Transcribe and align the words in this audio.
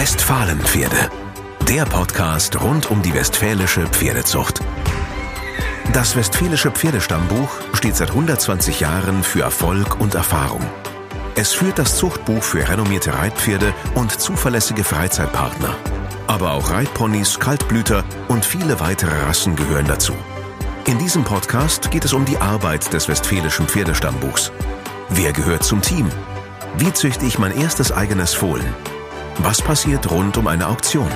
Westfalenpferde. 0.00 1.10
Der 1.68 1.84
Podcast 1.84 2.58
rund 2.58 2.90
um 2.90 3.02
die 3.02 3.12
westfälische 3.12 3.86
Pferdezucht. 3.86 4.58
Das 5.92 6.16
Westfälische 6.16 6.70
Pferdestammbuch 6.70 7.50
steht 7.74 7.96
seit 7.96 8.08
120 8.08 8.80
Jahren 8.80 9.22
für 9.22 9.42
Erfolg 9.42 10.00
und 10.00 10.14
Erfahrung. 10.14 10.62
Es 11.34 11.52
führt 11.52 11.78
das 11.78 11.98
Zuchtbuch 11.98 12.42
für 12.42 12.66
renommierte 12.66 13.12
Reitpferde 13.12 13.74
und 13.94 14.18
zuverlässige 14.18 14.84
Freizeitpartner. 14.84 15.76
Aber 16.26 16.52
auch 16.52 16.70
Reitponys, 16.70 17.38
Kaltblüter 17.38 18.02
und 18.28 18.42
viele 18.42 18.80
weitere 18.80 19.14
Rassen 19.26 19.54
gehören 19.54 19.86
dazu. 19.86 20.14
In 20.86 20.96
diesem 20.96 21.24
Podcast 21.24 21.90
geht 21.90 22.06
es 22.06 22.14
um 22.14 22.24
die 22.24 22.38
Arbeit 22.38 22.90
des 22.94 23.06
Westfälischen 23.06 23.68
Pferdestammbuchs. 23.68 24.50
Wer 25.10 25.34
gehört 25.34 25.62
zum 25.62 25.82
Team? 25.82 26.08
Wie 26.78 26.90
züchte 26.90 27.26
ich 27.26 27.38
mein 27.38 27.54
erstes 27.54 27.92
eigenes 27.92 28.32
Fohlen? 28.32 28.74
Was 29.42 29.62
passiert 29.62 30.10
rund 30.10 30.36
um 30.36 30.46
eine 30.46 30.66
Auktion? 30.66 31.08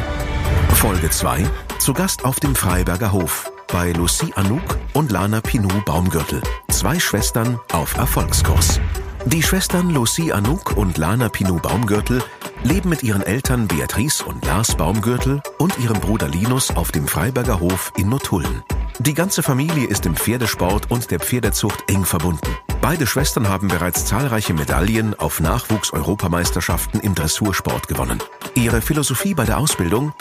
Folge 0.76 1.10
2. 1.10 1.44
Zu 1.78 1.92
Gast 1.92 2.24
auf 2.24 2.40
dem 2.40 2.54
Freiberger 2.54 3.12
Hof 3.12 3.52
bei 3.70 3.92
Lucie 3.92 4.32
Anouk 4.34 4.78
und 4.94 5.12
Lana 5.12 5.42
Pinou 5.42 5.82
Baumgürtel. 5.84 6.40
Zwei 6.70 6.98
Schwestern 6.98 7.60
auf 7.72 7.98
Erfolgskurs. 7.98 8.80
Die 9.26 9.42
Schwestern 9.42 9.90
Lucie 9.90 10.32
Anouk 10.32 10.74
und 10.74 10.96
Lana 10.96 11.28
Pinou 11.28 11.58
Baumgürtel 11.58 12.22
leben 12.62 12.88
mit 12.88 13.02
ihren 13.02 13.22
Eltern 13.22 13.68
Beatrice 13.68 14.24
und 14.24 14.42
Lars 14.46 14.74
Baumgürtel 14.74 15.42
und 15.58 15.78
ihrem 15.78 16.00
Bruder 16.00 16.28
Linus 16.28 16.74
auf 16.74 16.92
dem 16.92 17.06
Freiberger 17.06 17.60
Hof 17.60 17.92
in 17.98 18.08
Nottuln. 18.08 18.62
Die 19.00 19.14
ganze 19.14 19.42
Familie 19.42 19.86
ist 19.86 20.06
im 20.06 20.16
Pferdesport 20.16 20.90
und 20.90 21.10
der 21.10 21.20
Pferdezucht 21.20 21.90
eng 21.90 22.06
verbunden. 22.06 22.56
Beide 22.84 23.06
Schwestern 23.06 23.48
haben 23.48 23.68
bereits 23.68 24.04
zahlreiche 24.04 24.52
Medaillen 24.52 25.18
auf 25.18 25.40
Nachwuchs-Europameisterschaften 25.40 27.00
im 27.00 27.14
Dressursport 27.14 27.88
gewonnen. 27.88 28.22
Ihre 28.56 28.82
Philosophie 28.82 29.32
bei 29.32 29.46
der 29.46 29.56
Ausbildung? 29.56 30.12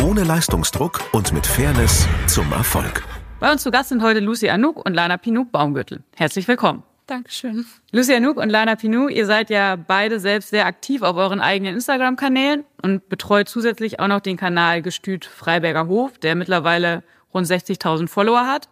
Ohne 0.00 0.22
Leistungsdruck 0.22 1.00
und 1.10 1.32
mit 1.32 1.44
Fairness 1.44 2.06
zum 2.28 2.52
Erfolg. 2.52 3.02
Bei 3.40 3.50
uns 3.50 3.64
zu 3.64 3.72
Gast 3.72 3.88
sind 3.88 4.00
heute 4.00 4.20
Lucy 4.20 4.48
Anouk 4.48 4.86
und 4.86 4.94
Lana 4.94 5.16
Pinouk 5.16 5.50
Baumgürtel. 5.50 6.04
Herzlich 6.14 6.46
willkommen. 6.46 6.84
Dankeschön. 7.08 7.66
Lucy 7.90 8.14
Anouk 8.14 8.36
und 8.36 8.48
Lana 8.48 8.76
Pinou, 8.76 9.08
ihr 9.08 9.26
seid 9.26 9.50
ja 9.50 9.74
beide 9.74 10.20
selbst 10.20 10.50
sehr 10.50 10.66
aktiv 10.66 11.02
auf 11.02 11.16
euren 11.16 11.40
eigenen 11.40 11.74
Instagram-Kanälen 11.74 12.62
und 12.80 13.08
betreut 13.08 13.48
zusätzlich 13.48 13.98
auch 13.98 14.06
noch 14.06 14.20
den 14.20 14.36
Kanal 14.36 14.82
Gestüt 14.82 15.24
Freiberger 15.24 15.88
Hof, 15.88 16.16
der 16.18 16.36
mittlerweile 16.36 17.02
rund 17.34 17.48
60.000 17.48 18.06
Follower 18.06 18.46
hat. 18.46 18.68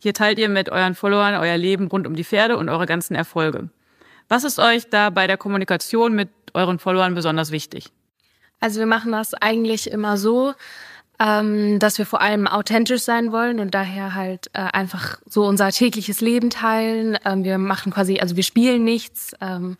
Hier 0.00 0.14
teilt 0.14 0.38
ihr 0.38 0.48
mit 0.48 0.70
euren 0.70 0.94
Followern 0.94 1.34
euer 1.34 1.56
Leben 1.56 1.86
rund 1.88 2.06
um 2.06 2.16
die 2.16 2.24
Pferde 2.24 2.56
und 2.56 2.68
eure 2.68 2.86
ganzen 2.86 3.14
Erfolge. 3.14 3.68
Was 4.28 4.44
ist 4.44 4.58
euch 4.58 4.88
da 4.88 5.10
bei 5.10 5.26
der 5.26 5.36
Kommunikation 5.36 6.14
mit 6.14 6.30
euren 6.54 6.78
Followern 6.78 7.14
besonders 7.14 7.50
wichtig? 7.50 7.90
Also 8.60 8.80
wir 8.80 8.86
machen 8.86 9.12
das 9.12 9.34
eigentlich 9.34 9.90
immer 9.90 10.16
so, 10.16 10.54
ähm, 11.18 11.78
dass 11.78 11.98
wir 11.98 12.06
vor 12.06 12.22
allem 12.22 12.46
authentisch 12.46 13.02
sein 13.02 13.30
wollen 13.30 13.60
und 13.60 13.74
daher 13.74 14.14
halt 14.14 14.48
äh, 14.54 14.60
einfach 14.60 15.18
so 15.26 15.44
unser 15.44 15.70
tägliches 15.70 16.22
Leben 16.22 16.48
teilen. 16.48 17.18
Ähm, 17.24 17.44
wir 17.44 17.58
machen 17.58 17.92
quasi, 17.92 18.20
also 18.20 18.36
wir 18.36 18.42
spielen 18.42 18.84
nichts. 18.84 19.34
Ähm, 19.40 19.76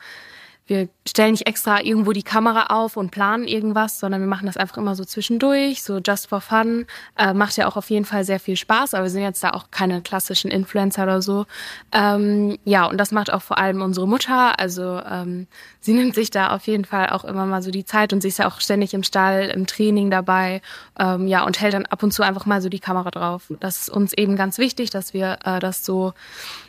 wir 0.70 0.88
stellen 1.06 1.32
nicht 1.32 1.48
extra 1.48 1.82
irgendwo 1.82 2.12
die 2.12 2.22
Kamera 2.22 2.66
auf 2.66 2.96
und 2.96 3.10
planen 3.10 3.48
irgendwas, 3.48 3.98
sondern 3.98 4.20
wir 4.20 4.28
machen 4.28 4.46
das 4.46 4.56
einfach 4.56 4.76
immer 4.76 4.94
so 4.94 5.04
zwischendurch, 5.04 5.82
so 5.82 5.98
just 5.98 6.28
for 6.28 6.40
fun. 6.40 6.86
Äh, 7.18 7.34
macht 7.34 7.56
ja 7.56 7.66
auch 7.66 7.76
auf 7.76 7.90
jeden 7.90 8.04
Fall 8.04 8.24
sehr 8.24 8.38
viel 8.38 8.56
Spaß, 8.56 8.94
aber 8.94 9.02
wir 9.02 9.10
sind 9.10 9.22
jetzt 9.22 9.42
da 9.42 9.50
auch 9.50 9.72
keine 9.72 10.00
klassischen 10.00 10.48
Influencer 10.48 11.02
oder 11.02 11.22
so. 11.22 11.46
Ähm, 11.90 12.56
ja, 12.64 12.86
und 12.86 12.98
das 12.98 13.10
macht 13.10 13.32
auch 13.32 13.42
vor 13.42 13.58
allem 13.58 13.82
unsere 13.82 14.06
Mutter. 14.06 14.60
Also 14.60 15.02
ähm, 15.10 15.48
sie 15.80 15.92
nimmt 16.00 16.14
sich 16.14 16.30
da 16.30 16.54
auf 16.54 16.68
jeden 16.68 16.84
Fall 16.84 17.10
auch 17.10 17.24
immer 17.24 17.46
mal 17.46 17.62
so 17.62 17.72
die 17.72 17.84
Zeit 17.84 18.12
und 18.12 18.20
sie 18.20 18.28
ist 18.28 18.38
ja 18.38 18.46
auch 18.46 18.60
ständig 18.60 18.94
im 18.94 19.02
Stall, 19.02 19.50
im 19.52 19.66
Training 19.66 20.08
dabei. 20.08 20.62
Ähm, 21.00 21.26
ja, 21.26 21.44
und 21.44 21.60
hält 21.60 21.74
dann 21.74 21.86
ab 21.86 22.04
und 22.04 22.12
zu 22.12 22.22
einfach 22.22 22.46
mal 22.46 22.62
so 22.62 22.68
die 22.68 22.78
Kamera 22.78 23.10
drauf. 23.10 23.52
Das 23.58 23.80
ist 23.80 23.90
uns 23.90 24.12
eben 24.12 24.36
ganz 24.36 24.58
wichtig, 24.58 24.90
dass 24.90 25.14
wir 25.14 25.40
äh, 25.44 25.58
das 25.58 25.84
so 25.84 26.14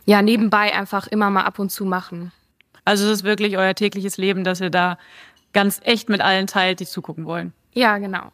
ja 0.06 0.24
nebenbei 0.24 0.74
einfach 0.74 1.06
immer 1.06 1.30
mal 1.30 1.44
ab 1.44 1.60
und 1.60 1.72
zu 1.72 1.86
machen. 1.86 2.32
Also 2.86 3.06
es 3.06 3.12
ist 3.12 3.24
wirklich 3.24 3.58
euer 3.58 3.76
tägliches 3.76 4.18
Leben, 4.18 4.44
dass 4.44 4.62
ihr 4.62 4.70
da 4.70 4.98
ganz 5.54 5.80
echt 5.84 6.10
mit 6.10 6.22
allen 6.22 6.48
teilt, 6.48 6.80
die 6.80 6.86
zugucken 6.86 7.26
wollen. 7.26 7.54
Ja, 7.74 7.98
genau. 7.98 8.32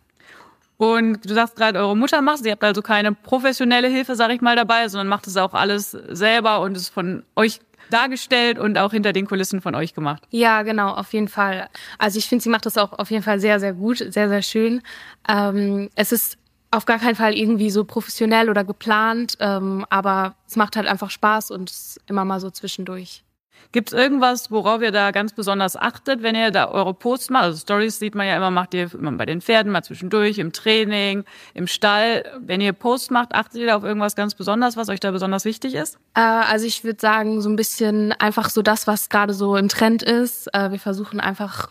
Und 0.78 1.28
du 1.28 1.34
sagst 1.34 1.56
gerade, 1.56 1.80
eure 1.80 1.98
Mutter 1.98 2.22
macht, 2.22 2.44
sie 2.44 2.52
habt 2.52 2.64
also 2.64 2.82
keine 2.84 3.12
professionelle 3.12 3.88
Hilfe, 3.88 4.16
sag 4.16 4.32
ich 4.32 4.42
mal, 4.42 4.56
dabei, 4.56 4.88
sondern 4.90 5.08
macht 5.08 5.26
es 5.26 5.36
auch 5.36 5.54
alles 5.54 5.92
selber 5.92 6.62
und 6.62 6.78
ist 6.78 6.90
von 6.90 7.24
euch 7.36 7.60
dargestellt 7.90 8.60
und 8.60 8.78
auch 8.78 8.92
hinter 8.92 9.14
den 9.14 9.26
Kulissen 9.26 9.62
von 9.62 9.74
euch 9.74 9.94
gemacht. 9.94 10.24
Ja, 10.30 10.62
genau, 10.64 10.90
auf 10.92 11.14
jeden 11.14 11.30
Fall. 11.30 11.68
Also 11.98 12.20
ich 12.20 12.28
finde, 12.28 12.44
sie 12.44 12.50
macht 12.50 12.66
das 12.66 12.78
auch 12.78 12.94
auf 12.94 13.10
jeden 13.10 13.24
Fall 13.24 13.40
sehr, 13.40 13.60
sehr 13.60 13.74
gut, 13.74 13.98
sehr, 13.98 14.30
sehr 14.30 14.42
schön. 14.42 14.82
Ähm, 15.28 15.90
es 15.96 16.12
ist 16.12 16.38
auf 16.70 16.86
gar 16.86 17.00
keinen 17.00 17.16
Fall 17.16 17.34
irgendwie 17.34 17.72
so 17.72 17.86
professionell 17.86 18.50
oder 18.50 18.64
geplant, 18.64 19.38
ähm, 19.40 19.86
aber 19.90 20.36
es 20.48 20.58
macht 20.58 20.76
halt 20.76 20.86
einfach 20.86 21.10
Spaß 21.10 21.52
und 21.52 21.72
immer 22.08 22.26
mal 22.26 22.40
so 22.40 22.50
zwischendurch. 22.50 23.24
Gibt 23.72 23.92
es 23.92 23.98
irgendwas, 23.98 24.50
worauf 24.50 24.82
ihr 24.82 24.92
da 24.92 25.12
ganz 25.12 25.34
besonders 25.34 25.76
achtet, 25.76 26.24
wenn 26.24 26.36
ihr 26.36 26.52
da 26.52 26.70
eure 26.70 26.94
Posts 26.94 27.30
macht? 27.30 27.44
Also 27.44 27.60
Stories 27.60 28.00
sieht 28.00 28.16
man 28.16 28.26
ja 28.26 28.38
immer, 28.38 28.50
macht 28.50 28.74
ihr 28.74 28.94
immer 28.94 29.12
bei 29.12 29.26
den 29.26 29.42
Pferden, 29.42 29.72
mal 29.72 29.84
zwischendurch, 29.84 30.38
im 30.38 30.54
Training, 30.54 31.26
im 31.54 31.68
Stall. 31.68 32.24
Wenn 32.40 32.62
ihr 32.62 32.74
Posts 32.74 33.10
macht, 33.12 33.36
achtet 33.36 33.62
ihr 33.62 33.68
da 33.68 33.76
auf 33.76 33.84
irgendwas 33.84 34.16
ganz 34.16 34.36
Besonderes, 34.36 34.78
was 34.78 34.90
euch 34.90 35.00
da 35.00 35.12
besonders 35.12 35.46
wichtig 35.46 35.76
ist? 35.76 35.98
Äh, 36.16 36.22
also 36.22 36.66
ich 36.66 36.84
würde 36.84 37.00
sagen, 37.00 37.42
so 37.42 37.50
ein 37.50 37.56
bisschen 37.56 38.14
einfach 38.14 38.50
so 38.50 38.62
das, 38.62 38.88
was 38.88 39.10
gerade 39.10 39.34
so 39.34 39.56
im 39.56 39.70
Trend 39.70 40.02
ist. 40.02 40.48
Äh, 40.54 40.72
wir 40.72 40.80
versuchen 40.80 41.20
einfach 41.20 41.70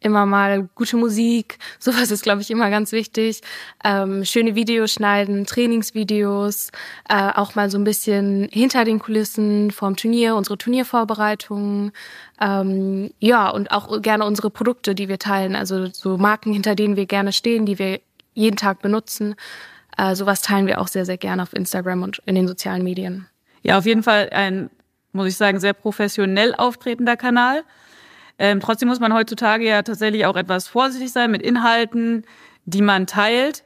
immer 0.00 0.26
mal 0.26 0.68
gute 0.74 0.96
Musik, 0.96 1.58
sowas 1.78 2.10
ist, 2.10 2.22
glaube 2.22 2.40
ich, 2.40 2.50
immer 2.50 2.70
ganz 2.70 2.92
wichtig. 2.92 3.42
Ähm, 3.84 4.24
schöne 4.24 4.54
Videos 4.54 4.92
schneiden, 4.92 5.46
Trainingsvideos, 5.46 6.70
äh, 7.08 7.30
auch 7.34 7.54
mal 7.54 7.70
so 7.70 7.78
ein 7.78 7.84
bisschen 7.84 8.48
hinter 8.50 8.84
den 8.84 8.98
Kulissen 8.98 9.70
vom 9.70 9.96
Turnier, 9.96 10.36
unsere 10.36 10.58
Turniervorbereitungen. 10.58 11.92
Ähm, 12.40 13.10
ja, 13.18 13.48
und 13.50 13.70
auch 13.70 14.00
gerne 14.00 14.24
unsere 14.24 14.50
Produkte, 14.50 14.94
die 14.94 15.08
wir 15.08 15.18
teilen, 15.18 15.54
also 15.54 15.86
so 15.86 16.16
Marken, 16.16 16.52
hinter 16.52 16.74
denen 16.74 16.96
wir 16.96 17.06
gerne 17.06 17.32
stehen, 17.32 17.66
die 17.66 17.78
wir 17.78 18.00
jeden 18.34 18.56
Tag 18.56 18.80
benutzen. 18.80 19.34
Äh, 19.96 20.14
sowas 20.14 20.40
teilen 20.40 20.66
wir 20.66 20.80
auch 20.80 20.88
sehr, 20.88 21.04
sehr 21.04 21.18
gerne 21.18 21.42
auf 21.42 21.52
Instagram 21.52 22.02
und 22.02 22.22
in 22.24 22.34
den 22.34 22.48
sozialen 22.48 22.82
Medien. 22.82 23.26
Ja, 23.62 23.78
auf 23.78 23.86
jeden 23.86 24.02
Fall 24.02 24.30
ein, 24.30 24.70
muss 25.12 25.28
ich 25.28 25.36
sagen, 25.36 25.60
sehr 25.60 25.74
professionell 25.74 26.54
auftretender 26.54 27.16
Kanal. 27.16 27.64
Ähm, 28.40 28.58
trotzdem 28.58 28.88
muss 28.88 29.00
man 29.00 29.12
heutzutage 29.12 29.66
ja 29.66 29.82
tatsächlich 29.82 30.24
auch 30.24 30.34
etwas 30.34 30.66
vorsichtig 30.66 31.12
sein 31.12 31.30
mit 31.30 31.42
Inhalten, 31.42 32.24
die 32.64 32.80
man 32.80 33.06
teilt. 33.06 33.64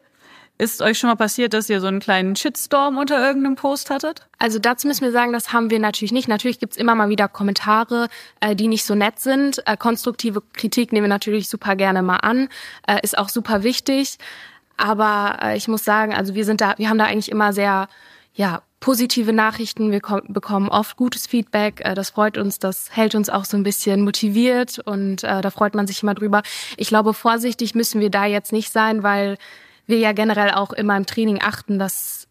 Ist 0.58 0.82
euch 0.82 0.98
schon 0.98 1.10
mal 1.10 1.16
passiert, 1.16 1.54
dass 1.54 1.70
ihr 1.70 1.80
so 1.80 1.86
einen 1.86 2.00
kleinen 2.00 2.36
Shitstorm 2.36 2.98
unter 2.98 3.24
irgendeinem 3.24 3.54
Post 3.54 3.90
hattet? 3.90 4.26
Also 4.38 4.58
dazu 4.58 4.88
müssen 4.88 5.02
wir 5.02 5.12
sagen, 5.12 5.32
das 5.32 5.52
haben 5.52 5.70
wir 5.70 5.78
natürlich 5.78 6.12
nicht. 6.12 6.28
Natürlich 6.28 6.58
gibt's 6.58 6.76
immer 6.76 6.94
mal 6.96 7.08
wieder 7.08 7.28
Kommentare, 7.28 8.08
äh, 8.40 8.56
die 8.56 8.66
nicht 8.66 8.84
so 8.84 8.96
nett 8.96 9.20
sind. 9.20 9.66
Äh, 9.66 9.76
konstruktive 9.76 10.42
Kritik 10.52 10.92
nehmen 10.92 11.04
wir 11.04 11.08
natürlich 11.08 11.48
super 11.48 11.76
gerne 11.76 12.02
mal 12.02 12.16
an. 12.16 12.48
Äh, 12.86 12.98
ist 13.02 13.16
auch 13.16 13.28
super 13.28 13.62
wichtig. 13.62 14.18
Aber 14.76 15.38
äh, 15.40 15.56
ich 15.56 15.68
muss 15.68 15.84
sagen, 15.84 16.12
also 16.12 16.34
wir 16.34 16.44
sind 16.44 16.60
da, 16.60 16.74
wir 16.78 16.88
haben 16.88 16.98
da 16.98 17.04
eigentlich 17.04 17.30
immer 17.30 17.52
sehr, 17.52 17.88
ja, 18.34 18.62
positive 18.84 19.32
Nachrichten, 19.32 19.90
wir 19.90 20.02
bekommen 20.28 20.68
oft 20.68 20.98
gutes 20.98 21.26
Feedback. 21.26 21.80
Äh, 21.82 21.94
das 21.94 22.10
freut 22.10 22.36
uns, 22.36 22.58
das 22.58 22.94
hält 22.94 23.14
uns 23.14 23.30
auch 23.30 23.46
so 23.46 23.56
ein 23.56 23.62
bisschen 23.62 24.02
motiviert 24.02 24.78
und 24.78 25.24
äh, 25.24 25.40
da 25.40 25.50
freut 25.50 25.74
man 25.74 25.86
sich 25.86 26.02
immer 26.02 26.12
drüber. 26.12 26.42
Ich 26.76 26.88
glaube, 26.88 27.14
vorsichtig 27.14 27.74
müssen 27.74 28.02
wir 28.02 28.10
da 28.10 28.26
jetzt 28.26 28.52
nicht 28.52 28.70
sein, 28.70 29.02
weil 29.02 29.38
wir 29.86 29.96
ja 29.96 30.12
generell 30.12 30.50
auch 30.50 30.70
immer 30.74 30.98
im 30.98 31.06
Training 31.06 31.40
achten, 31.40 31.78
dass 31.78 32.28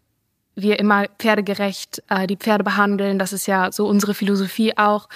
wir 0.54 0.78
immer 0.78 1.08
pferdegerecht 1.18 2.04
äh, 2.10 2.28
die 2.28 2.38
Pferde 2.38 2.64
behandeln. 2.64 3.18
Das 3.18 3.34
ist 3.34 3.48
ja 3.48 3.72
so 3.72 3.88
unsere 3.88 4.14
Philosophie 4.14 4.78
auch 4.78 5.10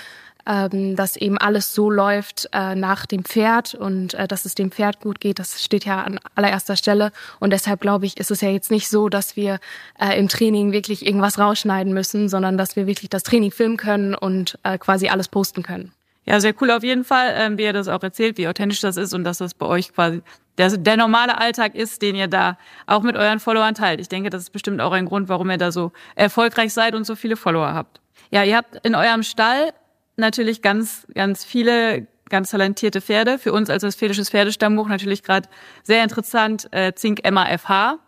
ähm, 0.47 0.95
dass 0.95 1.17
eben 1.17 1.37
alles 1.37 1.73
so 1.73 1.89
läuft 1.89 2.49
äh, 2.53 2.75
nach 2.75 3.05
dem 3.05 3.25
Pferd 3.25 3.75
und 3.75 4.13
äh, 4.13 4.27
dass 4.27 4.45
es 4.45 4.55
dem 4.55 4.71
Pferd 4.71 5.01
gut 5.01 5.19
geht. 5.19 5.39
Das 5.39 5.63
steht 5.63 5.85
ja 5.85 6.01
an 6.03 6.19
allererster 6.35 6.75
Stelle. 6.75 7.11
Und 7.39 7.51
deshalb 7.51 7.81
glaube 7.81 8.05
ich, 8.05 8.17
ist 8.17 8.31
es 8.31 8.41
ja 8.41 8.49
jetzt 8.49 8.71
nicht 8.71 8.87
so, 8.87 9.09
dass 9.09 9.35
wir 9.35 9.59
äh, 9.99 10.17
im 10.17 10.29
Training 10.29 10.71
wirklich 10.71 11.05
irgendwas 11.05 11.37
rausschneiden 11.37 11.93
müssen, 11.93 12.29
sondern 12.29 12.57
dass 12.57 12.75
wir 12.75 12.87
wirklich 12.87 13.09
das 13.09 13.23
Training 13.23 13.51
filmen 13.51 13.77
können 13.77 14.15
und 14.15 14.57
äh, 14.63 14.77
quasi 14.77 15.09
alles 15.09 15.27
posten 15.27 15.63
können. 15.63 15.91
Ja, 16.25 16.41
sehr 16.41 16.53
cool 16.61 16.71
auf 16.71 16.83
jeden 16.83 17.05
Fall, 17.05 17.33
ähm, 17.37 17.57
wie 17.57 17.63
ihr 17.63 17.73
das 17.73 17.87
auch 17.87 18.03
erzählt, 18.03 18.37
wie 18.37 18.47
authentisch 18.47 18.81
das 18.81 18.97
ist 18.97 19.13
und 19.13 19.23
dass 19.23 19.37
das 19.37 19.53
bei 19.53 19.65
euch 19.65 19.93
quasi 19.93 20.21
der, 20.57 20.75
der 20.75 20.97
normale 20.97 21.37
Alltag 21.37 21.75
ist, 21.75 22.01
den 22.01 22.15
ihr 22.15 22.27
da 22.27 22.57
auch 22.85 23.01
mit 23.01 23.15
euren 23.15 23.39
Followern 23.39 23.75
teilt. 23.75 24.01
Ich 24.01 24.09
denke, 24.09 24.29
das 24.29 24.43
ist 24.43 24.49
bestimmt 24.49 24.81
auch 24.81 24.91
ein 24.91 25.05
Grund, 25.05 25.29
warum 25.29 25.49
ihr 25.49 25.57
da 25.57 25.71
so 25.71 25.93
erfolgreich 26.15 26.73
seid 26.73 26.95
und 26.95 27.05
so 27.05 27.15
viele 27.15 27.37
Follower 27.37 27.73
habt. 27.73 28.01
Ja, 28.29 28.43
ihr 28.43 28.57
habt 28.57 28.85
in 28.85 28.95
eurem 28.95 29.23
Stall 29.23 29.73
natürlich 30.17 30.61
ganz, 30.61 31.07
ganz 31.13 31.43
viele 31.43 32.07
ganz 32.29 32.51
talentierte 32.51 33.01
Pferde. 33.01 33.39
Für 33.39 33.53
uns 33.53 33.69
als 33.69 33.83
westfälisches 33.83 34.29
Pferdestammbuch 34.29 34.87
natürlich 34.87 35.23
gerade 35.23 35.47
sehr 35.83 36.03
interessant 36.03 36.67
äh, 36.71 36.93
Zink 36.93 37.21
Emma 37.23 37.45
FH, 37.57 37.99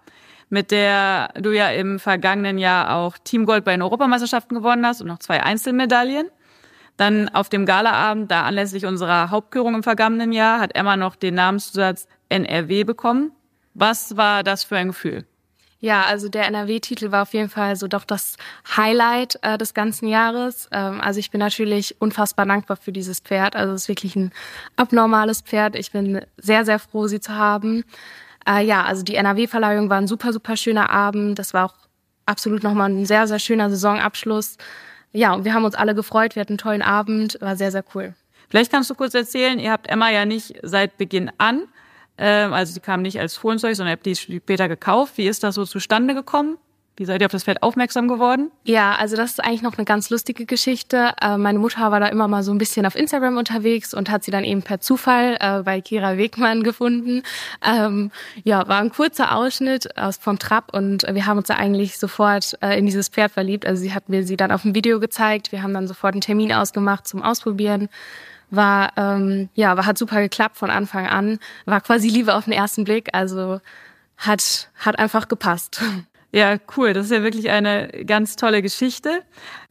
mit 0.50 0.72
der 0.72 1.30
du 1.40 1.52
ja 1.52 1.70
im 1.70 2.00
vergangenen 2.00 2.58
Jahr 2.58 2.96
auch 2.96 3.18
Team 3.18 3.46
Gold 3.46 3.64
bei 3.64 3.72
den 3.72 3.82
Europameisterschaften 3.82 4.56
gewonnen 4.56 4.86
hast 4.86 5.02
und 5.02 5.08
noch 5.08 5.20
zwei 5.20 5.42
Einzelmedaillen. 5.42 6.28
Dann 6.98 7.30
auf 7.30 7.48
dem 7.48 7.66
Galaabend, 7.66 8.30
da 8.30 8.44
anlässlich 8.44 8.86
unserer 8.86 9.30
Hauptkürung 9.30 9.76
im 9.76 9.84
vergangenen 9.84 10.34
Jahr, 10.34 10.60
hat 10.60 10.76
Emma 10.76 10.98
noch 10.98 11.16
den 11.16 11.36
Namenszusatz 11.36 12.08
NRW 12.28 12.84
bekommen. 12.84 13.32
Was 13.74 14.18
war 14.18 14.44
das 14.44 14.66
für 14.66 14.76
ein 14.76 14.88
Gefühl? 14.88 15.26
Ja, 15.82 16.04
also 16.04 16.28
der 16.28 16.46
NRW-Titel 16.48 17.12
war 17.12 17.22
auf 17.22 17.34
jeden 17.34 17.50
Fall 17.50 17.78
so 17.78 17.88
doch 17.88 18.04
das 18.04 18.36
Highlight 18.76 19.40
äh, 19.44 19.58
des 19.58 19.74
ganzen 19.74 20.10
Jahres. 20.10 20.68
Ähm, 20.74 21.00
also 21.00 21.22
ich 21.22 21.32
bin 21.32 21.40
natürlich 21.40 21.96
unfassbar 22.02 22.46
dankbar 22.46 22.76
für 22.76 22.92
dieses 22.92 23.22
Pferd. 23.22 23.56
Also 23.56 23.74
es 23.74 23.84
ist 23.84 23.88
wirklich 23.88 24.16
ein 24.18 24.32
abnormales 24.76 25.42
Pferd. 25.42 25.78
Ich 25.78 25.92
bin 25.94 26.20
sehr, 26.38 26.66
sehr 26.66 26.80
froh, 26.80 27.08
sie 27.08 27.22
zu 27.22 27.34
haben. 27.34 27.86
Äh, 28.46 28.66
ja, 28.66 28.84
also 28.84 29.04
die 29.04 29.16
NRW-Verleihung 29.16 29.90
war 29.90 30.00
ein 30.00 30.08
super, 30.08 30.34
super 30.34 30.58
schöner 30.58 30.90
Abend. 30.90 31.40
Das 31.40 31.54
war 31.54 31.66
auch 31.66 31.76
absolut 32.26 32.62
nochmal 32.62 32.90
ein 32.90 33.06
sehr, 33.06 33.26
sehr 33.28 33.40
schöner 33.40 33.70
Saisonabschluss. 33.70 34.58
Ja, 35.14 35.34
und 35.34 35.46
wir 35.46 35.54
haben 35.54 35.64
uns 35.64 35.76
alle 35.76 35.96
gefreut. 35.96 36.36
Wir 36.36 36.42
hatten 36.42 36.54
einen 36.54 36.58
tollen 36.58 36.82
Abend. 36.82 37.38
War 37.40 37.56
sehr, 37.56 37.72
sehr 37.72 37.86
cool. 37.96 38.16
Vielleicht 38.50 38.72
kannst 38.72 38.90
du 38.90 38.96
kurz 38.96 39.14
erzählen, 39.14 39.60
ihr 39.60 39.72
habt 39.72 39.88
Emma 39.88 40.10
ja 40.10 40.26
nicht 40.26 40.56
seit 40.62 40.98
Beginn 40.98 41.32
an 41.38 41.70
ähm, 42.20 42.54
also 42.54 42.74
sie 42.74 42.82
kam 42.82 43.02
nicht 43.02 43.20
als 43.20 43.38
Fohlenzeug, 43.38 43.76
sondern 43.76 43.94
ihr 43.94 43.98
habt 43.98 44.06
die 44.06 44.16
später 44.16 44.68
gekauft. 44.68 45.18
Wie 45.18 45.28
ist 45.28 45.44
das 45.44 45.56
so 45.56 45.66
zustande 45.66 46.14
gekommen? 46.14 46.58
Wie 47.00 47.06
seid 47.06 47.22
ihr 47.22 47.28
auf 47.28 47.32
das 47.32 47.46
Pferd 47.46 47.64
aufmerksam 47.64 48.10
geworden? 48.10 48.52
Ja, 48.66 48.96
also 48.96 49.16
das 49.16 49.32
ist 49.32 49.40
eigentlich 49.40 49.62
noch 49.62 49.78
eine 49.78 49.86
ganz 49.86 50.10
lustige 50.10 50.46
Geschichte. 50.46 51.14
Äh, 51.22 51.38
meine 51.38 51.58
Mutter 51.58 51.92
war 51.92 52.02
da 52.02 52.08
immer 52.08 52.28
mal 52.28 52.44
so 52.44 52.52
ein 52.52 52.58
bisschen 52.58 52.86
auf 52.86 52.98
Instagram 52.98 53.38
unterwegs 53.38 53.94
und 53.94 54.12
hat 54.12 54.26
sie 54.26 54.32
dann 54.32 54.44
eben 54.44 54.64
per 54.64 54.82
Zufall 54.82 55.38
äh, 55.40 55.64
bei 55.64 55.80
Kira 55.80 56.18
Wegmann 56.18 56.62
gefunden. 56.62 57.24
Ähm, 57.66 58.12
ja, 58.44 58.68
war 58.68 58.82
ein 58.82 58.92
kurzer 58.92 59.34
Ausschnitt 59.34 59.98
aus 59.98 60.18
vom 60.18 60.40
Trab 60.40 60.74
und 60.74 61.06
wir 61.10 61.26
haben 61.26 61.38
uns 61.38 61.48
da 61.48 61.56
eigentlich 61.56 61.98
sofort 61.98 62.58
äh, 62.62 62.78
in 62.78 62.86
dieses 62.86 63.08
Pferd 63.08 63.32
verliebt. 63.32 63.66
Also 63.66 63.82
sie 63.82 63.94
hat 63.94 64.10
mir 64.10 64.26
sie 64.26 64.36
dann 64.36 64.52
auf 64.52 64.64
dem 64.64 64.76
Video 64.76 65.00
gezeigt. 65.00 65.54
Wir 65.54 65.64
haben 65.64 65.74
dann 65.74 65.88
sofort 65.88 66.16
einen 66.16 66.22
Termin 66.22 66.52
ausgemacht 66.52 67.08
zum 67.08 67.24
Ausprobieren 67.24 67.88
war 68.52 68.94
ähm, 68.98 69.50
ja 69.54 69.78
war 69.78 69.86
hat 69.86 69.98
super 69.98 70.22
geklappt 70.22 70.58
von 70.58 70.70
Anfang 70.70 71.08
an. 71.08 71.40
War 71.66 71.82
quasi 71.82 72.10
Liebe 72.10 72.36
auf 72.36 72.46
den 72.46 72.54
ersten 72.54 72.84
Blick. 72.84 73.10
Also 73.14 73.60
hat 74.18 74.70
hat 74.76 75.00
einfach 75.00 75.28
gepasst. 75.28 75.82
Ja 76.32 76.58
cool. 76.78 76.94
Das 76.94 77.06
ist 77.06 77.12
ja 77.12 77.24
wirklich 77.24 77.50
eine 77.50 77.88
ganz 78.06 78.36
tolle 78.36 78.62
Geschichte. 78.62 79.24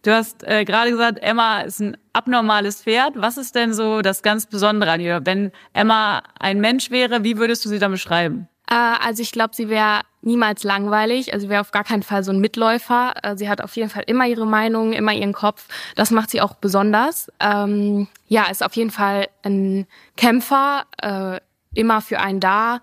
Du 0.02 0.12
hast 0.12 0.42
äh, 0.42 0.64
gerade 0.64 0.90
gesagt 0.90 1.20
Emma 1.20 1.60
ist 1.60 1.78
ein 1.78 1.96
abnormales 2.12 2.82
Pferd. 2.82 3.12
Was 3.14 3.36
ist 3.36 3.54
denn 3.54 3.72
so 3.72 4.02
das 4.02 4.22
ganz 4.22 4.46
Besondere 4.46 4.90
an 4.90 5.00
ihr? 5.00 5.20
Wenn 5.22 5.52
Emma 5.72 6.20
ein 6.40 6.60
Mensch 6.60 6.90
wäre 6.90 7.22
wie 7.22 7.38
würdest 7.38 7.64
du 7.64 7.68
sie 7.68 7.78
dann 7.78 7.92
beschreiben 7.92 8.48
also 8.76 9.22
ich 9.22 9.32
glaube 9.32 9.54
sie 9.54 9.68
wäre 9.68 10.02
niemals 10.20 10.62
langweilig. 10.64 11.32
Also 11.32 11.46
sie 11.46 11.50
wäre 11.50 11.60
auf 11.60 11.70
gar 11.70 11.84
keinen 11.84 12.02
Fall 12.02 12.24
so 12.24 12.32
ein 12.32 12.40
Mitläufer. 12.40 13.14
Äh, 13.22 13.36
sie 13.36 13.48
hat 13.48 13.60
auf 13.60 13.76
jeden 13.76 13.90
Fall 13.90 14.04
immer 14.06 14.26
ihre 14.26 14.46
Meinung, 14.46 14.92
immer 14.92 15.12
ihren 15.12 15.32
Kopf. 15.32 15.66
Das 15.96 16.10
macht 16.10 16.30
sie 16.30 16.40
auch 16.40 16.54
besonders. 16.54 17.30
Ähm, 17.40 18.08
ja, 18.26 18.44
ist 18.50 18.64
auf 18.64 18.74
jeden 18.74 18.90
Fall 18.90 19.28
ein 19.42 19.86
Kämpfer, 20.16 20.84
äh, 21.00 21.40
immer 21.74 22.00
für 22.00 22.20
einen 22.20 22.40
da. 22.40 22.80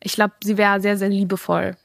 Ich 0.00 0.14
glaube, 0.14 0.34
sie 0.42 0.56
wäre 0.56 0.80
sehr, 0.80 0.96
sehr 0.96 1.08
liebevoll. 1.08 1.76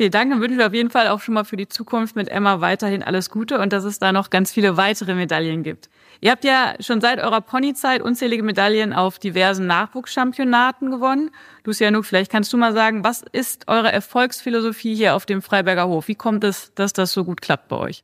Vielen 0.00 0.12
Dank. 0.12 0.30
Dann 0.30 0.40
wünschen 0.40 0.56
wir 0.56 0.66
auf 0.66 0.72
jeden 0.72 0.88
Fall 0.88 1.08
auch 1.08 1.20
schon 1.20 1.34
mal 1.34 1.44
für 1.44 1.58
die 1.58 1.68
Zukunft 1.68 2.16
mit 2.16 2.30
Emma 2.30 2.62
weiterhin 2.62 3.02
alles 3.02 3.28
Gute 3.28 3.58
und 3.58 3.70
dass 3.70 3.84
es 3.84 3.98
da 3.98 4.12
noch 4.12 4.30
ganz 4.30 4.50
viele 4.50 4.78
weitere 4.78 5.14
Medaillen 5.14 5.62
gibt. 5.62 5.90
Ihr 6.22 6.30
habt 6.30 6.42
ja 6.42 6.72
schon 6.80 7.02
seit 7.02 7.18
eurer 7.18 7.42
Ponyzeit 7.42 8.00
unzählige 8.00 8.42
Medaillen 8.42 8.94
auf 8.94 9.18
diversen 9.18 9.66
Nachwuchschampionaten 9.66 10.90
gewonnen. 10.90 11.30
Lucia 11.64 11.90
Nuk, 11.90 12.06
vielleicht 12.06 12.32
kannst 12.32 12.50
du 12.50 12.56
mal 12.56 12.72
sagen, 12.72 13.04
was 13.04 13.22
ist 13.32 13.68
eure 13.68 13.92
Erfolgsphilosophie 13.92 14.94
hier 14.94 15.14
auf 15.14 15.26
dem 15.26 15.42
Freiberger 15.42 15.86
Hof? 15.86 16.08
Wie 16.08 16.14
kommt 16.14 16.44
es, 16.44 16.72
dass 16.74 16.94
das 16.94 17.12
so 17.12 17.26
gut 17.26 17.42
klappt 17.42 17.68
bei 17.68 17.76
euch? 17.76 18.02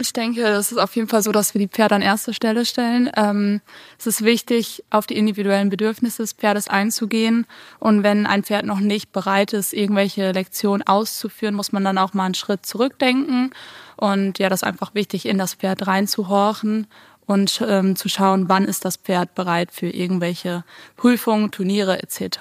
Ich 0.00 0.14
denke, 0.14 0.42
es 0.46 0.72
ist 0.72 0.78
auf 0.78 0.96
jeden 0.96 1.08
Fall 1.08 1.22
so, 1.22 1.30
dass 1.30 1.52
wir 1.52 1.58
die 1.58 1.68
Pferde 1.68 1.94
an 1.94 2.00
erste 2.00 2.32
Stelle 2.32 2.64
stellen. 2.64 3.10
Ähm, 3.16 3.60
es 3.98 4.06
ist 4.06 4.24
wichtig, 4.24 4.82
auf 4.88 5.06
die 5.06 5.18
individuellen 5.18 5.68
Bedürfnisse 5.68 6.22
des 6.22 6.32
Pferdes 6.32 6.68
einzugehen. 6.68 7.46
Und 7.78 8.02
wenn 8.02 8.26
ein 8.26 8.42
Pferd 8.42 8.64
noch 8.64 8.80
nicht 8.80 9.12
bereit 9.12 9.52
ist, 9.52 9.74
irgendwelche 9.74 10.32
Lektionen 10.32 10.86
auszuführen, 10.86 11.54
muss 11.54 11.72
man 11.72 11.84
dann 11.84 11.98
auch 11.98 12.14
mal 12.14 12.24
einen 12.24 12.34
Schritt 12.34 12.64
zurückdenken. 12.64 13.50
Und 13.96 14.38
ja, 14.38 14.48
das 14.48 14.62
ist 14.62 14.68
einfach 14.68 14.94
wichtig, 14.94 15.26
in 15.26 15.36
das 15.36 15.54
Pferd 15.54 15.86
reinzuhorchen 15.86 16.86
und 17.26 17.62
ähm, 17.66 17.94
zu 17.94 18.08
schauen, 18.08 18.48
wann 18.48 18.64
ist 18.64 18.86
das 18.86 18.96
Pferd 18.96 19.34
bereit 19.34 19.70
für 19.70 19.88
irgendwelche 19.88 20.64
Prüfungen, 20.96 21.50
Turniere 21.50 22.02
etc. 22.02 22.38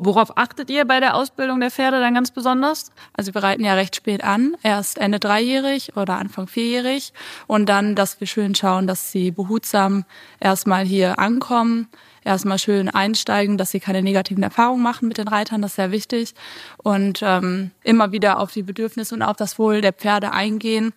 Worauf 0.00 0.38
achtet 0.38 0.70
ihr 0.70 0.84
bei 0.84 1.00
der 1.00 1.16
Ausbildung 1.16 1.58
der 1.58 1.72
Pferde 1.72 1.98
dann 1.98 2.14
ganz 2.14 2.30
besonders? 2.30 2.92
Also 3.14 3.34
wir 3.34 3.42
reiten 3.42 3.64
ja 3.64 3.74
recht 3.74 3.96
spät 3.96 4.22
an, 4.22 4.56
erst 4.62 4.98
Ende 4.98 5.18
dreijährig 5.18 5.96
oder 5.96 6.18
Anfang 6.18 6.46
vierjährig. 6.46 7.12
Und 7.48 7.68
dann, 7.68 7.96
dass 7.96 8.20
wir 8.20 8.28
schön 8.28 8.54
schauen, 8.54 8.86
dass 8.86 9.10
sie 9.10 9.32
behutsam 9.32 10.04
erstmal 10.38 10.84
hier 10.84 11.18
ankommen, 11.18 11.88
erstmal 12.24 12.60
schön 12.60 12.88
einsteigen, 12.88 13.58
dass 13.58 13.72
sie 13.72 13.80
keine 13.80 14.02
negativen 14.02 14.44
Erfahrungen 14.44 14.84
machen 14.84 15.08
mit 15.08 15.18
den 15.18 15.26
Reitern, 15.26 15.62
das 15.62 15.72
ist 15.72 15.76
sehr 15.76 15.90
wichtig. 15.90 16.34
Und 16.76 17.20
ähm, 17.22 17.72
immer 17.82 18.12
wieder 18.12 18.38
auf 18.38 18.52
die 18.52 18.62
Bedürfnisse 18.62 19.16
und 19.16 19.22
auf 19.22 19.36
das 19.36 19.58
Wohl 19.58 19.80
der 19.80 19.92
Pferde 19.92 20.32
eingehen 20.32 20.92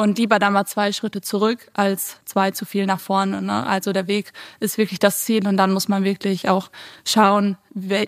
und 0.00 0.16
lieber 0.16 0.38
dann 0.38 0.54
mal 0.54 0.64
zwei 0.64 0.92
Schritte 0.92 1.20
zurück 1.20 1.68
als 1.74 2.20
zwei 2.24 2.52
zu 2.52 2.64
viel 2.64 2.86
nach 2.86 3.00
vorne. 3.00 3.42
Ne? 3.42 3.66
Also 3.66 3.92
der 3.92 4.08
Weg 4.08 4.32
ist 4.58 4.78
wirklich 4.78 4.98
das 4.98 5.24
Ziel 5.26 5.46
und 5.46 5.58
dann 5.58 5.72
muss 5.72 5.88
man 5.88 6.04
wirklich 6.04 6.48
auch 6.48 6.70
schauen, 7.04 7.58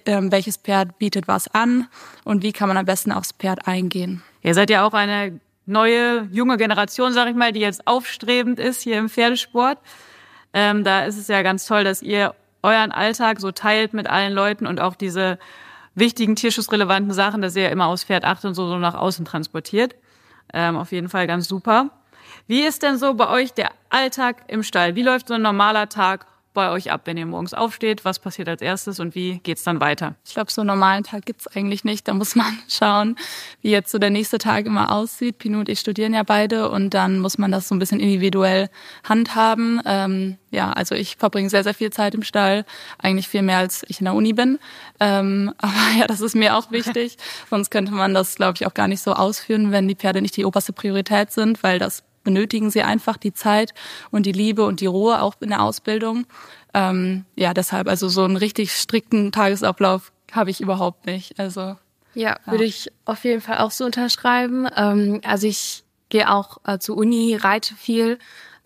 ähm, 0.06 0.32
welches 0.32 0.56
Pferd 0.56 0.98
bietet 0.98 1.28
was 1.28 1.48
an 1.48 1.88
und 2.24 2.42
wie 2.42 2.52
kann 2.52 2.68
man 2.68 2.78
am 2.78 2.86
besten 2.86 3.12
aufs 3.12 3.32
Pferd 3.32 3.68
eingehen. 3.68 4.22
Ihr 4.40 4.54
seid 4.54 4.70
ja 4.70 4.86
auch 4.86 4.94
eine 4.94 5.38
neue, 5.66 6.28
junge 6.32 6.56
Generation, 6.56 7.12
sag 7.12 7.28
ich 7.28 7.36
mal, 7.36 7.52
die 7.52 7.60
jetzt 7.60 7.86
aufstrebend 7.86 8.58
ist 8.58 8.80
hier 8.80 8.98
im 8.98 9.10
Pferdesport. 9.10 9.76
Ähm, 10.54 10.84
da 10.84 11.04
ist 11.04 11.18
es 11.18 11.28
ja 11.28 11.42
ganz 11.42 11.66
toll, 11.66 11.84
dass 11.84 12.00
ihr 12.00 12.34
euren 12.62 12.92
Alltag 12.92 13.38
so 13.38 13.52
teilt 13.52 13.92
mit 13.92 14.06
allen 14.06 14.32
Leuten 14.32 14.66
und 14.66 14.80
auch 14.80 14.94
diese 14.94 15.38
wichtigen 15.94 16.36
tierschutzrelevanten 16.36 17.12
Sachen, 17.12 17.42
dass 17.42 17.54
ihr 17.54 17.68
immer 17.68 17.88
aufs 17.88 18.04
Pferd 18.04 18.24
achtet 18.24 18.46
und 18.46 18.54
so, 18.54 18.66
so 18.66 18.78
nach 18.78 18.94
außen 18.94 19.26
transportiert. 19.26 19.94
Ähm, 20.52 20.76
auf 20.76 20.92
jeden 20.92 21.08
Fall 21.08 21.26
ganz 21.26 21.48
super. 21.48 21.90
Wie 22.46 22.62
ist 22.62 22.82
denn 22.82 22.98
so 22.98 23.14
bei 23.14 23.28
euch 23.28 23.52
der 23.52 23.70
Alltag 23.90 24.44
im 24.48 24.62
Stall? 24.62 24.94
Wie 24.94 25.02
läuft 25.02 25.28
so 25.28 25.34
ein 25.34 25.42
normaler 25.42 25.88
Tag 25.88 26.26
bei 26.52 26.70
euch 26.70 26.90
ab, 26.90 27.02
wenn 27.04 27.16
ihr 27.16 27.26
morgens 27.26 27.54
aufsteht? 27.54 28.04
Was 28.04 28.18
passiert 28.18 28.48
als 28.48 28.62
erstes 28.62 29.00
und 29.00 29.14
wie 29.14 29.38
geht's 29.38 29.62
dann 29.62 29.80
weiter? 29.80 30.14
Ich 30.24 30.34
glaube, 30.34 30.50
so 30.50 30.60
einen 30.60 30.68
normalen 30.68 31.04
Tag 31.04 31.26
gibt's 31.26 31.46
eigentlich 31.46 31.84
nicht. 31.84 32.08
Da 32.08 32.14
muss 32.14 32.34
man 32.34 32.58
schauen, 32.68 33.16
wie 33.60 33.70
jetzt 33.70 33.90
so 33.90 33.98
der 33.98 34.10
nächste 34.10 34.38
Tag 34.38 34.66
immer 34.66 34.92
aussieht. 34.92 35.38
Pino 35.38 35.60
und 35.60 35.68
ich 35.68 35.80
studieren 35.80 36.14
ja 36.14 36.22
beide 36.22 36.70
und 36.70 36.90
dann 36.90 37.18
muss 37.18 37.38
man 37.38 37.52
das 37.52 37.68
so 37.68 37.74
ein 37.74 37.78
bisschen 37.78 38.00
individuell 38.00 38.68
handhaben. 39.04 39.80
Ähm, 39.84 40.36
ja, 40.50 40.70
also 40.72 40.94
ich 40.94 41.16
verbringe 41.16 41.48
sehr, 41.48 41.64
sehr 41.64 41.74
viel 41.74 41.90
Zeit 41.90 42.14
im 42.14 42.22
Stall, 42.22 42.64
eigentlich 42.98 43.28
viel 43.28 43.42
mehr 43.42 43.58
als 43.58 43.84
ich 43.88 44.00
in 44.00 44.04
der 44.04 44.14
Uni 44.14 44.32
bin. 44.32 44.58
Ähm, 45.00 45.52
aber 45.58 45.98
ja, 45.98 46.06
das 46.06 46.20
ist 46.20 46.34
mir 46.36 46.56
auch 46.56 46.70
wichtig. 46.70 47.16
Sonst 47.50 47.70
könnte 47.70 47.92
man 47.92 48.14
das, 48.14 48.36
glaube 48.36 48.56
ich, 48.56 48.66
auch 48.66 48.74
gar 48.74 48.88
nicht 48.88 49.02
so 49.02 49.14
ausführen, 49.14 49.72
wenn 49.72 49.88
die 49.88 49.96
Pferde 49.96 50.22
nicht 50.22 50.36
die 50.36 50.44
oberste 50.44 50.72
Priorität 50.72 51.32
sind, 51.32 51.62
weil 51.62 51.78
das 51.78 52.04
benötigen 52.22 52.70
sie 52.70 52.82
einfach 52.82 53.16
die 53.16 53.32
Zeit 53.32 53.74
und 54.10 54.26
die 54.26 54.32
Liebe 54.32 54.64
und 54.64 54.80
die 54.80 54.86
Ruhe 54.86 55.22
auch 55.22 55.34
in 55.40 55.50
der 55.50 55.62
Ausbildung. 55.62 56.26
Ähm, 56.74 57.24
ja, 57.36 57.54
deshalb, 57.54 57.88
also 57.88 58.08
so 58.08 58.24
einen 58.24 58.36
richtig 58.36 58.72
strikten 58.72 59.32
Tagesablauf 59.32 60.12
habe 60.32 60.50
ich 60.50 60.60
überhaupt 60.60 61.06
nicht. 61.06 61.38
Also 61.38 61.60
ja, 61.60 61.76
ja, 62.14 62.36
würde 62.46 62.64
ich 62.64 62.90
auf 63.04 63.24
jeden 63.24 63.40
Fall 63.40 63.58
auch 63.58 63.70
so 63.70 63.84
unterschreiben. 63.84 64.68
Ähm, 64.76 65.20
also 65.24 65.46
ich 65.46 65.84
gehe 66.08 66.30
auch 66.30 66.58
äh, 66.66 66.78
zur 66.78 66.96
Uni, 66.96 67.36
reite 67.36 67.74
viel, 67.74 68.18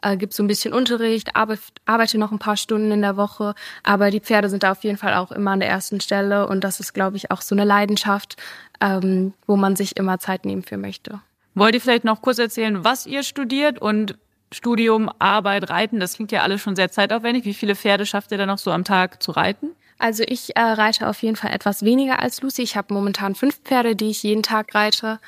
äh, 0.02 0.16
gibt 0.16 0.34
so 0.34 0.42
ein 0.42 0.48
bisschen 0.48 0.72
Unterricht, 0.72 1.36
arbeite, 1.36 1.62
arbeite 1.84 2.18
noch 2.18 2.32
ein 2.32 2.38
paar 2.38 2.56
Stunden 2.56 2.90
in 2.90 3.02
der 3.02 3.16
Woche, 3.16 3.54
aber 3.82 4.10
die 4.10 4.20
Pferde 4.20 4.48
sind 4.48 4.62
da 4.62 4.72
auf 4.72 4.84
jeden 4.84 4.98
Fall 4.98 5.14
auch 5.14 5.32
immer 5.32 5.52
an 5.52 5.60
der 5.60 5.68
ersten 5.68 6.00
Stelle 6.00 6.48
und 6.48 6.62
das 6.62 6.80
ist, 6.80 6.92
glaube 6.92 7.16
ich, 7.16 7.30
auch 7.30 7.40
so 7.40 7.54
eine 7.54 7.64
Leidenschaft, 7.64 8.36
ähm, 8.80 9.32
wo 9.46 9.56
man 9.56 9.76
sich 9.76 9.96
immer 9.96 10.18
Zeit 10.18 10.44
nehmen 10.44 10.62
für 10.62 10.76
möchte. 10.76 11.20
Wollt 11.56 11.74
ihr 11.74 11.80
vielleicht 11.80 12.04
noch 12.04 12.20
kurz 12.20 12.38
erzählen, 12.38 12.84
was 12.84 13.06
ihr 13.06 13.22
studiert 13.22 13.80
und 13.80 14.18
Studium, 14.52 15.10
Arbeit, 15.18 15.70
Reiten? 15.70 15.98
Das 16.00 16.12
klingt 16.12 16.30
ja 16.30 16.42
alles 16.42 16.60
schon 16.60 16.76
sehr 16.76 16.90
zeitaufwendig. 16.90 17.46
Wie 17.46 17.54
viele 17.54 17.74
Pferde 17.74 18.04
schafft 18.04 18.30
ihr 18.30 18.36
da 18.36 18.44
noch 18.44 18.58
so 18.58 18.70
am 18.70 18.84
Tag 18.84 19.22
zu 19.22 19.32
reiten? 19.32 19.70
Also 19.98 20.22
ich 20.26 20.54
äh, 20.54 20.60
reite 20.60 21.08
auf 21.08 21.22
jeden 21.22 21.36
Fall 21.36 21.52
etwas 21.52 21.82
weniger 21.82 22.20
als 22.20 22.42
Lucy. 22.42 22.60
Ich 22.60 22.76
habe 22.76 22.92
momentan 22.92 23.34
fünf 23.34 23.58
Pferde, 23.62 23.96
die 23.96 24.10
ich 24.10 24.22
jeden 24.22 24.42
Tag 24.42 24.74
reite. 24.74 25.18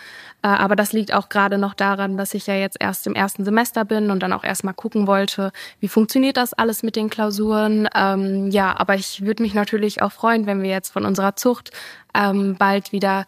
Äh, 0.42 0.48
aber 0.48 0.76
das 0.76 0.92
liegt 0.92 1.14
auch 1.14 1.30
gerade 1.30 1.56
noch 1.56 1.72
daran, 1.72 2.18
dass 2.18 2.34
ich 2.34 2.46
ja 2.46 2.54
jetzt 2.54 2.76
erst 2.78 3.06
im 3.06 3.14
ersten 3.14 3.46
Semester 3.46 3.86
bin 3.86 4.10
und 4.10 4.22
dann 4.22 4.34
auch 4.34 4.44
erstmal 4.44 4.74
gucken 4.74 5.06
wollte, 5.06 5.50
wie 5.80 5.88
funktioniert 5.88 6.36
das 6.36 6.52
alles 6.52 6.82
mit 6.82 6.96
den 6.96 7.08
Klausuren. 7.08 7.88
Ähm, 7.94 8.50
ja, 8.50 8.78
aber 8.78 8.96
ich 8.96 9.24
würde 9.24 9.42
mich 9.42 9.54
natürlich 9.54 10.02
auch 10.02 10.12
freuen, 10.12 10.44
wenn 10.44 10.62
wir 10.62 10.68
jetzt 10.68 10.90
von 10.90 11.06
unserer 11.06 11.36
Zucht 11.36 11.70
ähm, 12.14 12.56
bald 12.58 12.92
wieder 12.92 13.24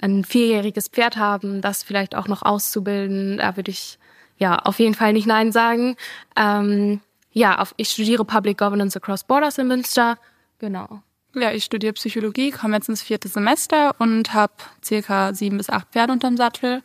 ein 0.00 0.24
vierjähriges 0.24 0.88
Pferd 0.88 1.16
haben, 1.16 1.60
das 1.60 1.82
vielleicht 1.82 2.14
auch 2.14 2.28
noch 2.28 2.42
auszubilden, 2.42 3.38
da 3.38 3.56
würde 3.56 3.70
ich 3.70 3.98
ja 4.38 4.56
auf 4.56 4.78
jeden 4.78 4.94
Fall 4.94 5.12
nicht 5.12 5.26
Nein 5.26 5.52
sagen. 5.52 5.96
Ähm, 6.36 7.00
ja, 7.32 7.58
auf, 7.58 7.74
ich 7.76 7.90
studiere 7.90 8.24
Public 8.24 8.58
Governance 8.58 8.96
Across 8.96 9.24
Borders 9.24 9.58
in 9.58 9.68
Münster. 9.68 10.18
Genau. 10.58 11.02
Ja, 11.34 11.50
ich 11.50 11.64
studiere 11.64 11.92
Psychologie, 11.94 12.52
komme 12.52 12.76
jetzt 12.76 12.88
ins 12.88 13.02
vierte 13.02 13.28
Semester 13.28 13.94
und 13.98 14.34
habe 14.34 14.52
circa 14.84 15.34
sieben 15.34 15.58
bis 15.58 15.68
acht 15.68 15.88
Pferde 15.90 16.12
unterm 16.12 16.36
Sattel. 16.36 16.82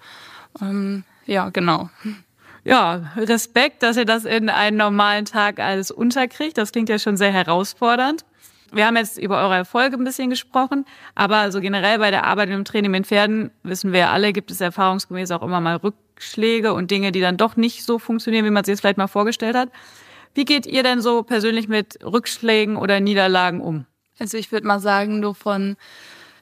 Ähm, 0.59 1.03
ja, 1.25 1.49
genau. 1.49 1.89
Ja, 2.63 3.11
Respekt, 3.15 3.83
dass 3.83 3.95
ihr 3.95 4.05
das 4.05 4.25
in 4.25 4.49
einen 4.49 4.77
normalen 4.77 5.25
Tag 5.25 5.59
alles 5.59 5.91
unterkriegt. 5.91 6.57
Das 6.57 6.71
klingt 6.71 6.89
ja 6.89 6.97
schon 6.97 7.15
sehr 7.15 7.31
herausfordernd. 7.31 8.25
Wir 8.71 8.85
haben 8.85 8.97
jetzt 8.97 9.17
über 9.17 9.41
eure 9.41 9.55
Erfolge 9.55 9.97
ein 9.97 10.03
bisschen 10.03 10.29
gesprochen, 10.29 10.85
aber 11.15 11.51
so 11.51 11.59
generell 11.59 11.99
bei 11.99 12.11
der 12.11 12.25
Arbeit 12.25 12.49
im 12.49 12.65
Training 12.65 12.91
mit 12.91 13.07
Pferden, 13.07 13.51
wissen 13.63 13.91
wir 13.91 13.99
ja 13.99 14.11
alle, 14.11 14.33
gibt 14.33 14.51
es 14.51 14.61
erfahrungsgemäß 14.61 15.31
auch 15.31 15.41
immer 15.41 15.59
mal 15.59 15.77
Rückschläge 15.77 16.73
und 16.73 16.91
Dinge, 16.91 17.11
die 17.11 17.21
dann 17.21 17.37
doch 17.37 17.55
nicht 17.55 17.83
so 17.83 17.99
funktionieren, 17.99 18.45
wie 18.45 18.51
man 18.51 18.63
sich 18.63 18.73
es 18.73 18.81
vielleicht 18.81 18.97
mal 18.97 19.07
vorgestellt 19.07 19.55
hat. 19.55 19.69
Wie 20.33 20.45
geht 20.45 20.65
ihr 20.65 20.83
denn 20.83 21.01
so 21.01 21.23
persönlich 21.23 21.67
mit 21.67 21.99
Rückschlägen 22.03 22.77
oder 22.77 22.99
Niederlagen 22.99 23.61
um? 23.61 23.85
Also 24.19 24.37
ich 24.37 24.51
würde 24.51 24.67
mal 24.67 24.79
sagen, 24.79 25.19
nur 25.19 25.33
von 25.33 25.75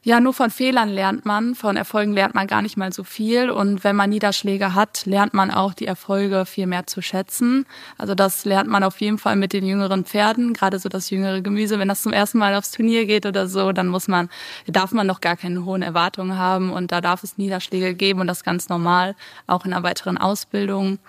ja, 0.04 0.20
nur 0.20 0.34
von 0.34 0.50
Fehlern 0.50 0.90
lernt 0.90 1.26
man, 1.26 1.56
von 1.56 1.76
Erfolgen 1.76 2.14
lernt 2.14 2.36
man 2.36 2.48
gar 2.48 2.62
nicht 2.62 2.78
mal 2.78 2.94
so 2.94 3.04
viel. 3.04 3.50
Und 3.50 3.84
wenn 3.84 3.96
man 3.96 4.10
Niederschläge 4.10 4.74
hat, 4.74 5.06
lernt 5.06 5.34
man 5.34 5.52
auch 5.52 5.74
die 5.74 5.88
Erfolge 5.88 6.46
viel 6.46 6.68
mehr 6.68 6.88
zu 6.88 7.02
schätzen. 7.02 7.66
Also 7.98 8.16
das 8.16 8.46
lernt 8.46 8.70
man 8.70 8.84
auf 8.84 9.02
jeden 9.02 9.18
Fall 9.18 9.36
mit 9.36 9.54
den 9.54 9.66
jüngeren 9.66 10.06
Pferden, 10.06 10.54
gerade 10.54 10.80
so 10.80 10.90
das 10.90 11.10
jüngere 11.10 11.42
Gemüse. 11.42 11.80
Wenn 11.80 11.88
das 11.88 12.04
zum 12.04 12.14
ersten 12.14 12.38
Mal 12.38 12.56
aufs 12.56 12.72
Turnier 12.72 13.06
geht 13.06 13.26
oder 13.26 13.48
so, 13.48 13.72
dann 13.72 13.88
muss 13.88 14.08
man, 14.08 14.30
darf 14.68 14.92
man 14.92 15.08
noch 15.08 15.22
gar 15.22 15.36
keine 15.36 15.66
hohen 15.66 15.82
Erwartungen 15.82 16.38
haben 16.38 16.72
und 16.72 16.92
da 16.92 17.02
darf 17.02 17.24
es 17.24 17.38
Niederschläge 17.38 17.94
geben 17.94 18.22
und 18.22 18.28
das 18.28 18.44
ganz 18.44 18.70
normal, 18.70 19.16
auch 19.48 19.66
in 19.66 19.74
einer 19.74 19.84
weiteren 19.84 20.18
Ausbildung 20.18 21.00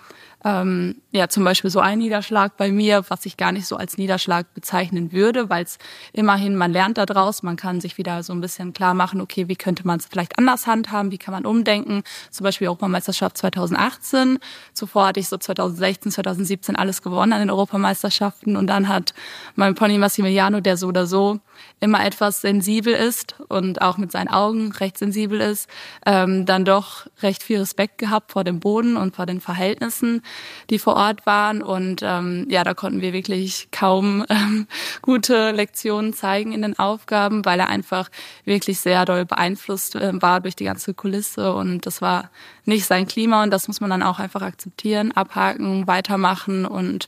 ähm, 0.45 1.01
ja 1.11 1.27
zum 1.27 1.43
Beispiel 1.43 1.69
so 1.69 1.79
ein 1.79 1.99
Niederschlag 1.99 2.55
bei 2.57 2.71
mir, 2.71 3.03
was 3.09 3.25
ich 3.25 3.35
gar 3.35 3.51
nicht 3.51 3.65
so 3.65 3.75
als 3.75 3.97
Niederschlag 3.97 4.53
bezeichnen 4.53 5.11
würde, 5.11 5.49
weil 5.49 5.63
es 5.63 5.77
immerhin, 6.13 6.55
man 6.55 6.71
lernt 6.71 6.97
da 6.97 7.05
draus, 7.05 7.43
man 7.43 7.57
kann 7.57 7.81
sich 7.81 7.97
wieder 7.97 8.23
so 8.23 8.33
ein 8.33 8.41
bisschen 8.41 8.73
klar 8.73 8.93
machen, 8.93 9.21
okay, 9.21 9.47
wie 9.47 9.55
könnte 9.55 9.85
man 9.85 9.99
es 9.99 10.05
vielleicht 10.05 10.37
anders 10.37 10.67
handhaben, 10.67 11.11
wie 11.11 11.17
kann 11.17 11.33
man 11.33 11.45
umdenken, 11.45 12.03
zum 12.31 12.43
Beispiel 12.43 12.67
Europameisterschaft 12.67 13.37
2018, 13.37 14.39
zuvor 14.73 15.07
hatte 15.07 15.19
ich 15.19 15.27
so 15.27 15.37
2016, 15.37 16.11
2017 16.11 16.75
alles 16.75 17.01
gewonnen 17.01 17.33
an 17.33 17.39
den 17.39 17.49
Europameisterschaften. 17.49 18.55
Und 18.55 18.67
dann 18.67 18.87
hat 18.87 19.13
mein 19.55 19.75
Pony 19.75 19.97
Massimiliano, 19.97 20.61
der 20.61 20.77
so 20.77 20.87
oder 20.87 21.05
so 21.05 21.39
immer 21.79 22.05
etwas 22.05 22.41
sensibel 22.41 22.93
ist 22.93 23.35
und 23.47 23.81
auch 23.81 23.97
mit 23.97 24.11
seinen 24.11 24.29
Augen 24.29 24.71
recht 24.71 24.97
sensibel 24.97 25.41
ist, 25.41 25.69
ähm, 26.05 26.45
dann 26.45 26.65
doch 26.65 27.07
recht 27.21 27.43
viel 27.43 27.59
Respekt 27.59 27.97
gehabt 27.97 28.31
vor 28.31 28.43
dem 28.43 28.59
Boden 28.59 28.97
und 28.97 29.15
vor 29.15 29.25
den 29.25 29.41
Verhältnissen, 29.41 30.21
die 30.69 30.79
vor 30.79 30.95
Ort 30.95 31.25
waren. 31.25 31.61
Und 31.61 32.01
ähm, 32.03 32.45
ja, 32.49 32.63
da 32.63 32.73
konnten 32.73 33.01
wir 33.01 33.13
wirklich 33.13 33.69
kaum 33.71 34.25
ähm, 34.29 34.67
gute 35.01 35.51
Lektionen 35.51 36.13
zeigen 36.13 36.51
in 36.51 36.61
den 36.61 36.77
Aufgaben, 36.77 37.45
weil 37.45 37.59
er 37.59 37.69
einfach 37.69 38.09
wirklich 38.45 38.79
sehr 38.79 39.05
doll 39.05 39.25
beeinflusst 39.25 39.95
äh, 39.95 40.21
war 40.21 40.41
durch 40.41 40.55
die 40.55 40.65
ganze 40.65 40.93
Kulisse. 40.93 41.53
Und 41.53 41.85
das 41.85 42.01
war 42.01 42.29
nicht 42.65 42.85
sein 42.85 43.07
Klima 43.07 43.43
und 43.43 43.51
das 43.51 43.67
muss 43.67 43.81
man 43.81 43.89
dann 43.89 44.03
auch 44.03 44.19
einfach 44.19 44.41
akzeptieren, 44.41 45.11
abhaken, 45.11 45.87
weitermachen 45.87 46.65
und 46.65 47.07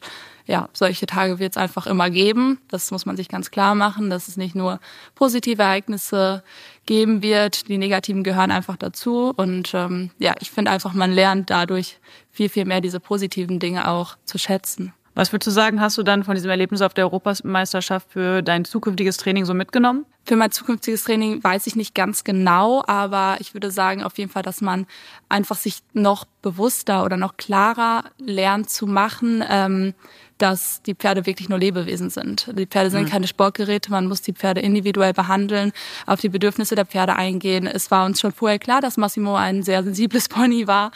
ja, 0.51 0.67
solche 0.73 1.05
Tage 1.05 1.39
wird 1.39 1.53
es 1.53 1.57
einfach 1.57 1.87
immer 1.87 2.09
geben. 2.09 2.59
Das 2.67 2.91
muss 2.91 3.05
man 3.05 3.15
sich 3.15 3.29
ganz 3.29 3.51
klar 3.51 3.75
machen, 3.75 4.09
dass 4.09 4.27
es 4.27 4.37
nicht 4.37 4.55
nur 4.55 4.79
positive 5.15 5.61
Ereignisse 5.61 6.43
geben 6.85 7.21
wird. 7.21 7.67
Die 7.67 7.77
negativen 7.77 8.23
gehören 8.23 8.51
einfach 8.51 8.77
dazu. 8.77 9.33
Und 9.35 9.73
ähm, 9.73 10.11
ja, 10.19 10.33
ich 10.39 10.51
finde 10.51 10.71
einfach, 10.71 10.93
man 10.93 11.11
lernt 11.11 11.49
dadurch 11.49 11.99
viel, 12.31 12.49
viel 12.49 12.65
mehr 12.65 12.81
diese 12.81 12.99
positiven 12.99 13.59
Dinge 13.59 13.87
auch 13.87 14.17
zu 14.25 14.37
schätzen. 14.37 14.93
Was 15.13 15.33
würdest 15.33 15.47
du 15.47 15.51
sagen, 15.51 15.81
hast 15.81 15.97
du 15.97 16.03
dann 16.03 16.23
von 16.23 16.35
diesem 16.35 16.49
Erlebnis 16.49 16.81
auf 16.81 16.93
der 16.93 17.03
Europameisterschaft 17.05 18.11
für 18.11 18.41
dein 18.41 18.63
zukünftiges 18.63 19.17
Training 19.17 19.43
so 19.43 19.53
mitgenommen? 19.53 20.05
Für 20.25 20.37
mein 20.37 20.51
zukünftiges 20.51 21.03
Training 21.03 21.43
weiß 21.43 21.67
ich 21.67 21.75
nicht 21.75 21.93
ganz 21.93 22.23
genau, 22.23 22.81
aber 22.87 23.35
ich 23.39 23.53
würde 23.53 23.71
sagen 23.71 24.03
auf 24.03 24.17
jeden 24.17 24.31
Fall, 24.31 24.43
dass 24.43 24.61
man 24.61 24.87
einfach 25.27 25.57
sich 25.57 25.79
noch 25.91 26.25
bewusster 26.41 27.03
oder 27.03 27.17
noch 27.17 27.35
klarer 27.35 28.05
lernt 28.19 28.69
zu 28.69 28.87
machen, 28.87 29.43
ähm, 29.49 29.93
dass 30.41 30.81
die 30.81 30.95
Pferde 30.95 31.25
wirklich 31.25 31.49
nur 31.49 31.59
Lebewesen 31.59 32.09
sind. 32.09 32.51
Die 32.57 32.65
Pferde 32.65 32.89
sind 32.89 33.03
mhm. 33.03 33.09
keine 33.09 33.27
Sportgeräte, 33.27 33.91
man 33.91 34.07
muss 34.07 34.21
die 34.21 34.33
Pferde 34.33 34.61
individuell 34.61 35.13
behandeln, 35.13 35.71
auf 36.07 36.19
die 36.19 36.29
Bedürfnisse 36.29 36.75
der 36.75 36.85
Pferde 36.85 37.15
eingehen. 37.15 37.67
Es 37.67 37.91
war 37.91 38.05
uns 38.05 38.19
schon 38.19 38.31
vorher 38.31 38.59
klar, 38.59 38.81
dass 38.81 38.97
Massimo 38.97 39.35
ein 39.35 39.63
sehr 39.63 39.83
sensibles 39.83 40.29
Pony 40.29 40.67
war 40.67 40.91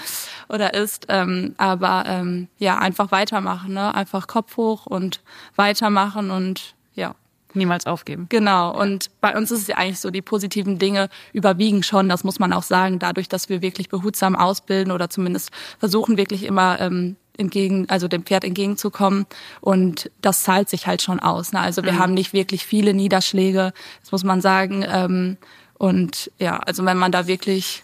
oder 0.50 0.74
ist, 0.74 1.06
ähm, 1.10 1.54
aber 1.58 2.06
ähm, 2.08 2.48
ja, 2.58 2.80
einfach 2.80 3.12
weitermachen, 3.12 3.74
ne? 3.74 3.94
einfach 3.94 4.28
Kopf 4.28 4.58
hoch 4.58 4.86
und 4.86 5.22
weitermachen 5.56 6.32
und 6.32 6.75
ja. 6.96 7.16
Niemals 7.58 7.86
aufgeben. 7.86 8.25
Genau. 8.28 8.78
Und 8.78 9.10
bei 9.22 9.38
uns 9.38 9.50
ist 9.50 9.62
es 9.62 9.68
ja 9.68 9.78
eigentlich 9.78 10.02
so, 10.02 10.10
die 10.10 10.22
positiven 10.22 10.78
Dinge 10.78 11.08
überwiegen 11.32 11.84
schon, 11.84 12.10
das 12.10 12.25
muss 12.25 12.38
man 12.38 12.52
auch 12.52 12.64
sagen, 12.64 13.00
dadurch, 13.00 13.30
dass 13.30 13.48
wir 13.48 13.62
wirklich 13.62 13.88
behutsam 13.88 14.36
ausbilden 14.36 14.92
oder 14.92 15.10
zumindest 15.10 15.52
versuchen 15.80 16.18
wirklich 16.18 16.44
immer 16.44 16.82
ähm, 16.82 17.16
entgegen, 17.38 17.86
also 17.89 18.08
dem 18.08 18.24
Pferd 18.24 18.44
entgegenzukommen. 18.44 19.25
Und 19.62 20.12
das 20.22 20.44
zahlt 20.44 20.70
sich 20.70 20.88
halt 20.88 21.01
schon 21.01 21.20
aus. 21.20 21.54
Ne? 21.54 21.60
Also 21.60 21.84
wir 21.84 21.94
mhm. 21.94 22.00
haben 22.00 22.13
nicht 22.13 22.34
wirklich 22.34 22.65
viele 22.65 22.94
Niederschläge, 22.94 23.74
das 24.01 24.12
muss 24.12 24.24
man 24.24 24.42
sagen. 24.42 24.86
Ähm, 24.88 25.38
und 25.77 26.32
ja, 26.39 26.58
also 26.58 26.86
wenn 26.86 26.98
man 26.98 27.12
da 27.12 27.27
wirklich 27.27 27.84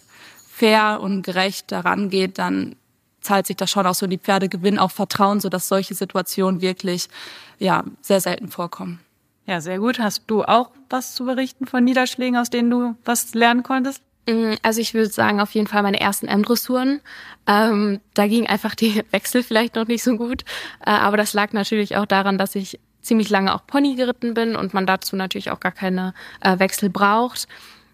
fair 0.49 0.99
und 1.01 1.23
gerecht 1.23 1.71
daran 1.71 2.09
geht, 2.09 2.37
dann 2.37 2.75
zahlt 3.21 3.47
sich 3.47 3.55
das 3.55 3.69
schon 3.69 3.85
auch 3.85 3.93
so. 3.93 4.07
Die 4.07 4.17
Pferde 4.17 4.49
gewinnen 4.49 4.79
auch 4.79 4.91
Vertrauen, 4.91 5.39
sodass 5.39 5.67
solche 5.67 5.93
Situationen 5.93 6.61
wirklich 6.61 7.07
ja 7.59 7.83
sehr 8.01 8.21
selten 8.21 8.49
vorkommen. 8.49 8.99
Ja, 9.45 9.61
sehr 9.61 9.79
gut. 9.79 9.99
Hast 9.99 10.23
du 10.27 10.43
auch 10.43 10.71
was 10.89 11.15
zu 11.15 11.25
berichten 11.25 11.67
von 11.67 11.83
Niederschlägen, 11.83 12.37
aus 12.37 12.49
denen 12.49 12.69
du 12.69 12.95
was 13.05 13.33
lernen 13.33 13.63
konntest? 13.63 14.01
Mm, 14.27 14.53
also 14.61 14.81
ich 14.81 14.93
würde 14.93 15.09
sagen, 15.09 15.39
auf 15.39 15.51
jeden 15.51 15.67
Fall 15.67 15.83
meine 15.83 15.99
ersten 15.99 16.27
M-Dressuren. 16.27 17.01
Ähm, 17.47 17.99
da 18.13 18.27
ging 18.27 18.47
einfach 18.47 18.75
die 18.75 19.03
Wechsel 19.11 19.43
vielleicht 19.43 19.75
noch 19.75 19.87
nicht 19.87 20.03
so 20.03 20.17
gut. 20.17 20.43
Äh, 20.85 20.91
aber 20.91 21.17
das 21.17 21.33
lag 21.33 21.53
natürlich 21.53 21.97
auch 21.97 22.05
daran, 22.05 22.37
dass 22.37 22.55
ich 22.55 22.79
ziemlich 23.01 23.29
lange 23.29 23.53
auch 23.55 23.65
Pony 23.65 23.95
geritten 23.95 24.33
bin 24.33 24.55
und 24.55 24.73
man 24.73 24.85
dazu 24.85 25.15
natürlich 25.15 25.51
auch 25.51 25.59
gar 25.59 25.71
keine 25.71 26.13
äh, 26.41 26.59
Wechsel 26.59 26.89
braucht. 26.89 27.47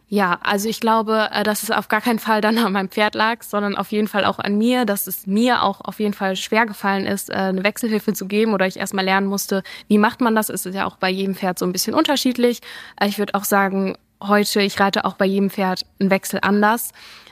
Ja, 0.10 0.40
also 0.42 0.70
ich 0.70 0.80
glaube, 0.80 1.30
äh, 1.34 1.44
dass 1.44 1.64
es 1.64 1.72
auf 1.72 1.90
gar 1.90 2.00
keinen 2.00 2.20
Fall 2.20 2.40
dann 2.40 2.58
an 2.58 2.72
meinem 2.72 2.90
Pferd 2.90 3.14
lag, 3.14 3.44
sondern 3.44 3.76
auf 3.76 3.92
jeden 3.92 4.08
Fall 4.08 4.24
auch 4.24 4.40
an 4.40 4.58
mir, 4.58 4.86
dass 4.86 5.06
es 5.06 5.28
mir 5.28 5.64
auch 5.64 5.82
auf 5.82 6.00
jeden 6.00 6.14
Fall 6.14 6.38
schwer 6.38 6.66
gefallen 6.66 7.06
ist, 7.06 7.30
äh, 7.30 7.34
eine 7.34 7.64
Wechselhilfe 7.66 8.14
zu 8.14 8.26
geben 8.26 8.54
oder 8.54 8.66
ich 8.68 8.78
erstmal 8.78 9.04
lernen 9.04 9.28
musste, 9.28 9.64
wie 9.90 9.98
macht 9.98 10.22
man 10.22 10.34
das? 10.34 10.48
Es 10.50 10.66
ist 10.66 10.76
ja 10.76 10.86
auch 10.86 10.96
bei 10.96 11.10
jedem 11.10 11.36
Pferd 11.36 11.60
so 11.60 11.66
ein 11.66 11.74
bisschen 11.74 11.94
unterschiedlich. 11.94 12.62
Äh, 13.00 13.08
ich 13.08 13.20
würde 13.20 13.36
auch 13.36 13.44
sagen, 13.44 13.98
heute, 14.22 14.62
ich 14.62 14.80
reite 14.80 15.06
auch 15.06 15.16
bei 15.16 15.26
jedem 15.26 15.50
Pferd 15.50 15.86
einen 16.00 16.10
Wechsel 16.10 16.40
anders. 16.42 16.92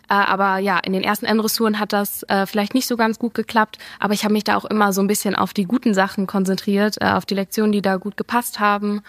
Äh, 0.10 0.14
aber 0.14 0.60
ja, 0.60 0.80
in 0.80 0.94
den 0.94 1.04
ersten 1.04 1.26
N-Dressuren 1.26 1.80
hat 1.80 1.94
das 1.94 2.24
äh, 2.24 2.46
vielleicht 2.46 2.74
nicht 2.74 2.88
so 2.88 2.96
ganz 2.98 3.20
gut 3.20 3.34
geklappt. 3.34 3.78
Aber 4.00 4.14
ich 4.14 4.24
habe 4.24 4.34
mich 4.34 4.44
da 4.44 4.56
auch 4.56 4.66
immer 4.66 4.94
so 4.94 5.02
ein 5.02 5.08
bisschen 5.08 5.36
auf 5.36 5.54
die 5.54 5.66
guten 5.66 5.94
Sachen 5.94 6.28
konzentriert, 6.28 6.98
äh, 7.02 7.06
auf 7.06 7.26
die 7.26 7.36
Lektionen, 7.36 7.72
die 7.72 7.82
da 7.82 7.98
gut 7.98 8.18
gepasst 8.18 8.60
haben. 8.60 9.02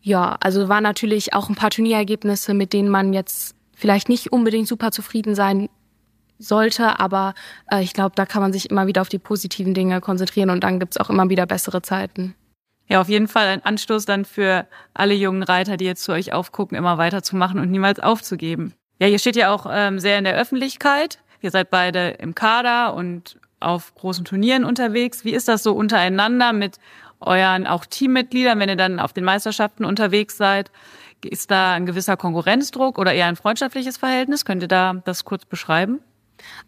Ja, 0.00 0.36
also 0.40 0.68
war 0.68 0.80
natürlich 0.80 1.32
auch 1.32 1.48
ein 1.48 1.54
paar 1.54 1.70
Turnierergebnisse, 1.70 2.54
mit 2.54 2.72
denen 2.72 2.88
man 2.88 3.12
jetzt 3.12 3.54
vielleicht 3.72 4.08
nicht 4.08 4.32
unbedingt 4.32 4.66
super 4.66 4.90
zufrieden 4.90 5.34
sein 5.34 5.68
sollte, 6.38 6.98
aber 6.98 7.34
äh, 7.70 7.82
ich 7.82 7.92
glaube, 7.92 8.14
da 8.16 8.26
kann 8.26 8.42
man 8.42 8.52
sich 8.52 8.70
immer 8.70 8.86
wieder 8.86 9.00
auf 9.00 9.08
die 9.08 9.18
positiven 9.18 9.74
Dinge 9.74 10.00
konzentrieren 10.00 10.50
und 10.50 10.64
dann 10.64 10.80
gibt's 10.80 10.96
auch 10.96 11.08
immer 11.08 11.28
wieder 11.30 11.46
bessere 11.46 11.82
Zeiten. 11.82 12.34
Ja, 12.88 13.00
auf 13.00 13.08
jeden 13.08 13.28
Fall 13.28 13.46
ein 13.46 13.64
Anstoß 13.64 14.04
dann 14.04 14.24
für 14.24 14.66
alle 14.92 15.14
jungen 15.14 15.42
Reiter, 15.42 15.76
die 15.76 15.84
jetzt 15.84 16.04
zu 16.04 16.12
euch 16.12 16.32
aufgucken, 16.32 16.76
immer 16.76 16.98
weiterzumachen 16.98 17.58
und 17.58 17.70
niemals 17.70 18.00
aufzugeben. 18.00 18.74
Ja, 18.98 19.08
ihr 19.08 19.18
steht 19.18 19.36
ja 19.36 19.52
auch 19.52 19.66
ähm, 19.70 19.98
sehr 19.98 20.18
in 20.18 20.24
der 20.24 20.36
Öffentlichkeit. 20.36 21.18
Ihr 21.40 21.50
seid 21.50 21.70
beide 21.70 22.10
im 22.10 22.34
Kader 22.34 22.94
und 22.94 23.38
auf 23.60 23.94
großen 23.94 24.24
Turnieren 24.24 24.64
unterwegs. 24.64 25.24
Wie 25.24 25.32
ist 25.32 25.48
das 25.48 25.62
so 25.62 25.72
untereinander 25.72 26.52
mit 26.52 26.78
euren 27.20 27.66
auch 27.66 27.86
Teammitgliedern, 27.86 28.58
wenn 28.58 28.68
ihr 28.68 28.76
dann 28.76 29.00
auf 29.00 29.12
den 29.12 29.24
Meisterschaften 29.24 29.84
unterwegs 29.84 30.36
seid? 30.36 30.70
Ist 31.24 31.50
da 31.50 31.72
ein 31.72 31.86
gewisser 31.86 32.16
Konkurrenzdruck 32.16 32.98
oder 32.98 33.12
eher 33.12 33.26
ein 33.26 33.36
freundschaftliches 33.36 33.96
Verhältnis? 33.96 34.44
Könnt 34.44 34.62
ihr 34.62 34.68
da 34.68 34.94
das 35.04 35.24
kurz 35.24 35.44
beschreiben? 35.44 36.00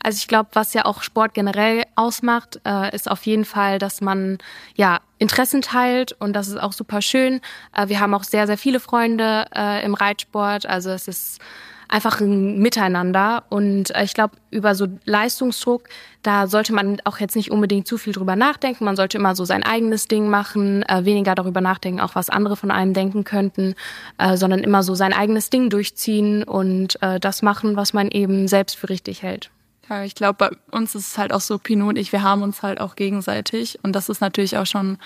Also 0.02 0.16
ich 0.16 0.28
glaube, 0.28 0.50
was 0.52 0.74
ja 0.74 0.84
auch 0.84 1.02
Sport 1.02 1.34
generell 1.34 1.84
ausmacht, 1.96 2.60
äh, 2.64 2.94
ist 2.94 3.10
auf 3.10 3.24
jeden 3.24 3.44
Fall, 3.44 3.78
dass 3.78 4.00
man 4.00 4.38
ja 4.74 5.00
Interessen 5.18 5.62
teilt 5.62 6.12
und 6.12 6.34
das 6.34 6.48
ist 6.48 6.60
auch 6.60 6.72
super 6.72 7.02
schön. 7.02 7.40
Äh, 7.74 7.88
wir 7.88 8.00
haben 8.00 8.14
auch 8.14 8.24
sehr, 8.24 8.46
sehr 8.46 8.58
viele 8.58 8.80
Freunde 8.80 9.46
äh, 9.54 9.84
im 9.84 9.94
Reitsport. 9.94 10.66
Also 10.66 10.90
es 10.90 11.08
ist 11.08 11.40
einfach 11.88 12.20
ein 12.20 12.58
Miteinander. 12.58 13.44
Und 13.50 13.94
äh, 13.94 14.04
ich 14.04 14.14
glaube, 14.14 14.36
über 14.50 14.74
so 14.74 14.86
Leistungsdruck, 15.04 15.88
da 16.22 16.46
sollte 16.46 16.72
man 16.72 17.00
auch 17.04 17.18
jetzt 17.18 17.36
nicht 17.36 17.50
unbedingt 17.50 17.86
zu 17.86 17.98
viel 17.98 18.12
drüber 18.12 18.36
nachdenken. 18.36 18.84
Man 18.84 18.96
sollte 18.96 19.18
immer 19.18 19.34
so 19.36 19.44
sein 19.44 19.62
eigenes 19.62 20.08
Ding 20.08 20.28
machen, 20.28 20.82
äh, 20.84 21.04
weniger 21.04 21.34
darüber 21.34 21.60
nachdenken, 21.60 22.00
auch 22.00 22.14
was 22.14 22.30
andere 22.30 22.56
von 22.56 22.70
einem 22.70 22.94
denken 22.94 23.24
könnten, 23.24 23.74
äh, 24.18 24.36
sondern 24.36 24.60
immer 24.60 24.82
so 24.82 24.94
sein 24.94 25.12
eigenes 25.12 25.50
Ding 25.50 25.70
durchziehen 25.70 26.42
und 26.44 26.98
das 27.20 27.42
machen, 27.42 27.76
was 27.76 27.92
man 27.92 28.08
eben 28.08 28.48
selbst 28.48 28.76
für 28.76 28.88
richtig 28.88 29.22
hält. 29.22 29.50
Ja, 29.88 30.02
ich 30.02 30.14
glaube, 30.14 30.36
bei 30.38 30.76
uns 30.76 30.94
ist 30.94 31.08
es 31.08 31.18
halt 31.18 31.32
auch 31.32 31.40
so, 31.40 31.58
Pinot 31.58 31.90
und 31.90 31.96
ich, 31.96 32.12
wir 32.12 32.22
haben 32.22 32.42
uns 32.42 32.62
halt 32.62 32.80
auch 32.80 32.96
gegenseitig. 32.96 33.78
Und 33.82 33.92
das 33.92 34.08
ist 34.08 34.20
natürlich 34.20 34.56
auch 34.56 34.66
schon 34.66 34.98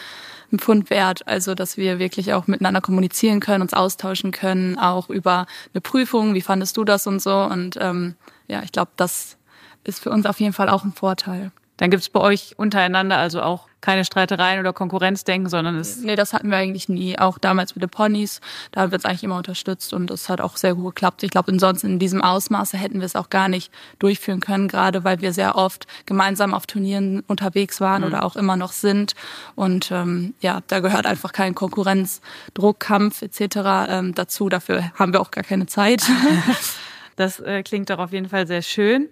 ein 0.52 0.58
Pfund 0.58 0.90
wert. 0.90 1.26
Also, 1.26 1.54
dass 1.54 1.76
wir 1.76 1.98
wirklich 1.98 2.32
auch 2.32 2.46
miteinander 2.46 2.80
kommunizieren 2.80 3.40
können, 3.40 3.62
uns 3.62 3.74
austauschen 3.74 4.30
können, 4.30 4.78
auch 4.78 5.10
über 5.10 5.46
eine 5.74 5.80
Prüfung, 5.80 6.34
wie 6.34 6.42
fandest 6.42 6.76
du 6.76 6.84
das 6.84 7.06
und 7.06 7.20
so. 7.20 7.34
Und 7.34 7.76
ähm, 7.80 8.14
ja, 8.46 8.62
ich 8.62 8.72
glaube, 8.72 8.92
das 8.96 9.36
ist 9.84 10.00
für 10.00 10.10
uns 10.10 10.26
auf 10.26 10.38
jeden 10.38 10.52
Fall 10.52 10.68
auch 10.68 10.84
ein 10.84 10.92
Vorteil. 10.92 11.50
Dann 11.78 11.90
gibt's 11.90 12.08
bei 12.08 12.20
euch 12.20 12.54
untereinander 12.58 13.16
also 13.16 13.40
auch 13.40 13.68
keine 13.80 14.04
Streitereien 14.04 14.58
oder 14.58 14.72
Konkurrenzdenken, 14.72 15.48
sondern 15.48 15.76
es. 15.76 15.98
Nee, 15.98 16.16
das 16.16 16.32
hatten 16.32 16.50
wir 16.50 16.56
eigentlich 16.56 16.88
nie. 16.88 17.16
Auch 17.18 17.38
damals 17.38 17.76
mit 17.76 17.82
den 17.82 17.88
Ponys, 17.88 18.40
da 18.72 18.90
wird 18.90 19.00
es 19.00 19.04
eigentlich 19.04 19.22
immer 19.22 19.36
unterstützt 19.36 19.92
und 19.92 20.08
das 20.08 20.28
hat 20.28 20.40
auch 20.40 20.56
sehr 20.56 20.74
gut 20.74 20.96
geklappt. 20.96 21.22
Ich 21.22 21.30
glaube, 21.30 21.52
ansonsten 21.52 21.86
in 21.86 21.98
diesem 22.00 22.20
Ausmaße 22.20 22.76
hätten 22.76 22.98
wir 22.98 23.06
es 23.06 23.14
auch 23.14 23.30
gar 23.30 23.48
nicht 23.48 23.72
durchführen 24.00 24.40
können, 24.40 24.66
gerade 24.66 25.04
weil 25.04 25.20
wir 25.20 25.32
sehr 25.32 25.54
oft 25.54 25.86
gemeinsam 26.06 26.54
auf 26.54 26.66
Turnieren 26.66 27.22
unterwegs 27.28 27.80
waren 27.80 28.02
mhm. 28.02 28.08
oder 28.08 28.24
auch 28.24 28.34
immer 28.34 28.56
noch 28.56 28.72
sind. 28.72 29.14
Und 29.54 29.92
ähm, 29.92 30.34
ja, 30.40 30.60
da 30.66 30.80
gehört 30.80 31.06
einfach 31.06 31.32
kein 31.32 31.54
Konkurrenz, 31.54 32.20
Druck, 32.54 32.80
Kampf 32.80 33.22
etc. 33.22 33.56
Ähm, 33.88 34.14
dazu. 34.14 34.48
Dafür 34.48 34.90
haben 34.98 35.12
wir 35.12 35.20
auch 35.20 35.30
gar 35.30 35.44
keine 35.44 35.66
Zeit. 35.66 36.02
das 37.16 37.38
äh, 37.38 37.62
klingt 37.62 37.90
doch 37.90 37.98
auf 37.98 38.12
jeden 38.12 38.28
Fall 38.28 38.48
sehr 38.48 38.62
schön. 38.62 39.08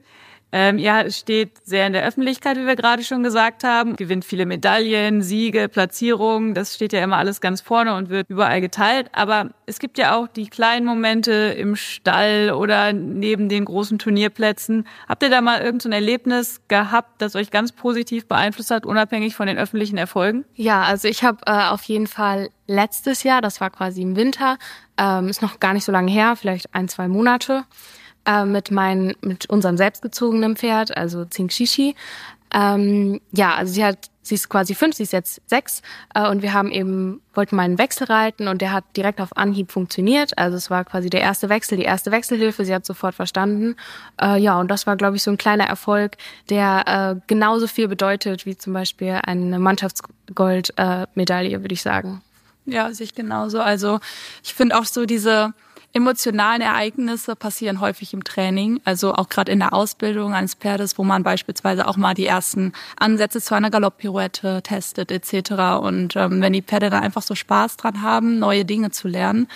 Ähm, 0.53 0.79
ja, 0.79 1.11
steht 1.11 1.67
sehr 1.67 1.87
in 1.87 1.93
der 1.93 2.05
Öffentlichkeit, 2.05 2.57
wie 2.57 2.67
wir 2.67 2.77
gerade 2.77 3.03
schon 3.03 3.23
gesagt 3.23 3.65
haben, 3.65 3.97
gewinnt 3.97 4.25
viele 4.25 4.47
Medaillen, 4.47 5.21
Siege, 5.21 5.69
Platzierungen. 5.69 6.55
Das 6.55 6.75
steht 6.75 6.93
ja 6.93 7.03
immer 7.03 7.17
alles 7.17 7.41
ganz 7.41 7.61
vorne 7.61 7.95
und 7.95 8.09
wird 8.11 8.31
überall 8.31 8.61
geteilt. 8.61 9.11
Aber 9.13 9.51
es 9.67 9.81
gibt 9.81 9.99
ja 9.99 10.17
auch 10.17 10.29
die 10.29 10.49
kleinen 10.49 10.87
Momente 10.87 11.33
im 11.33 11.75
Stall 11.75 12.53
oder 12.53 12.93
neben 12.93 13.49
den 13.49 13.65
großen 13.65 13.99
Turnierplätzen. 13.99 14.87
Habt 15.09 15.25
ihr 15.25 15.31
da 15.31 15.41
mal 15.41 15.61
irgendein 15.61 15.81
so 15.81 15.91
Erlebnis 15.91 16.61
gehabt, 16.69 17.21
das 17.21 17.35
euch 17.35 17.51
ganz 17.51 17.73
positiv 17.73 18.27
beeinflusst 18.27 18.71
hat, 18.71 18.87
unabhängig 18.87 19.35
von 19.35 19.49
den 19.49 19.59
öffentlichen 19.59 19.99
Erfolgen? 19.99 20.45
Ja, 20.55 20.83
also 20.85 21.09
ich 21.09 21.25
habe 21.25 21.39
äh, 21.47 21.69
auf 21.69 21.83
jeden 21.83 22.07
Fall 22.07 22.51
letztes 22.67 23.25
Jahr, 23.25 23.41
das 23.41 23.61
war 23.61 23.71
quasi 23.71 24.03
im 24.03 24.17
Winter, 24.17 24.59
ähm, 24.97 25.29
ist 25.29 25.43
noch 25.43 25.61
gar 25.61 25.73
nicht 25.73 25.85
so 25.85 25.93
lange 25.93 26.11
her, 26.11 26.37
vielleicht 26.37 26.75
ein, 26.75 26.89
zwei 26.89 27.09
Monate, 27.09 27.65
äh, 28.27 28.45
mit 28.45 28.71
meinen, 28.71 29.15
mit 29.21 29.49
unserem 29.49 29.77
selbstgezogenen 29.77 30.57
Pferd, 30.57 30.97
also 30.97 31.25
Zinkshishi. 31.25 31.95
Ähm, 32.55 33.21
ja, 33.33 33.55
also 33.55 33.73
sie 33.73 33.85
hat, 33.85 34.11
sie 34.23 34.35
ist 34.37 34.49
quasi 34.49 34.75
fünf, 34.75 34.97
sie 34.97 35.03
ist 35.03 35.13
jetzt 35.13 35.41
sechs 35.47 35.83
äh, 36.15 36.29
und 36.29 36.43
wir 36.43 36.53
haben 36.53 36.71
eben, 36.71 37.21
wollten 37.35 37.57
mal 37.57 37.65
einen 37.65 37.79
Wechsel 37.79 38.07
reiten 38.07 38.49
und 38.49 38.63
der 38.63 38.73
hat 38.73 38.85
direkt 38.97 39.21
auf 39.21 39.37
Anhieb 39.37 39.73
funktioniert. 39.73 40.39
Also 40.39 40.57
es 40.57 40.71
war 40.71 40.85
quasi 40.85 41.11
der 41.11 41.21
erste 41.21 41.49
Wechsel, 41.49 41.77
die 41.77 41.85
erste 41.85 42.13
Wechselhilfe, 42.13 42.65
sie 42.65 42.75
hat 42.75 42.87
sofort 42.87 43.15
verstanden. 43.15 43.77
Äh, 44.21 44.39
ja, 44.39 44.59
und 44.59 44.71
das 44.71 44.87
war, 44.87 44.97
glaube 44.97 45.17
ich, 45.17 45.23
so 45.23 45.31
ein 45.31 45.37
kleiner 45.39 45.67
Erfolg, 45.67 46.17
der 46.49 46.85
äh, 46.87 47.21
genauso 47.27 47.67
viel 47.67 47.89
bedeutet 47.89 48.47
wie 48.47 48.57
zum 48.57 48.73
Beispiel 48.73 49.21
eine 49.25 49.59
Mannschaftsgoldmedaille, 49.59 51.57
äh, 51.57 51.61
würde 51.61 51.75
ich 51.75 51.83
sagen. 51.83 52.23
Ja, 52.65 52.93
sich 52.93 53.15
genauso. 53.15 53.61
Also 53.61 54.01
ich 54.43 54.55
finde 54.55 54.77
auch 54.79 54.85
so 54.85 55.05
diese 55.05 55.53
emotionalen 55.97 56.61
Ereignisse 56.61 57.35
passieren 57.37 57.81
häufig 57.81 58.13
im 58.13 58.23
Training, 58.23 58.81
also 58.85 59.15
auch 59.15 59.31
gerade 59.31 59.51
in 59.51 59.61
der 59.61 59.73
Ausbildung 59.73 60.35
eines 60.35 60.55
Pferdes, 60.55 60.99
wo 60.99 61.05
man 61.05 61.23
beispielsweise 61.23 61.89
auch 61.89 61.97
mal 61.97 62.13
die 62.13 62.27
ersten 62.27 62.75
Ansätze 62.99 63.41
zu 63.41 63.55
einer 63.55 63.71
Galopppirouette 63.71 64.61
testet 64.63 65.11
etc. 65.11 65.81
Und 65.81 66.15
ähm, 66.15 66.43
wenn 66.43 66.53
die 66.53 66.61
Pferde 66.61 66.91
da 66.91 66.99
einfach 67.01 67.23
so 67.23 67.35
Spaß 67.35 67.79
dran 67.79 68.03
haben, 68.03 68.39
neue 68.39 68.67
Dinge 68.67 68.91
zu 68.91 69.09
lernen, 69.09 69.49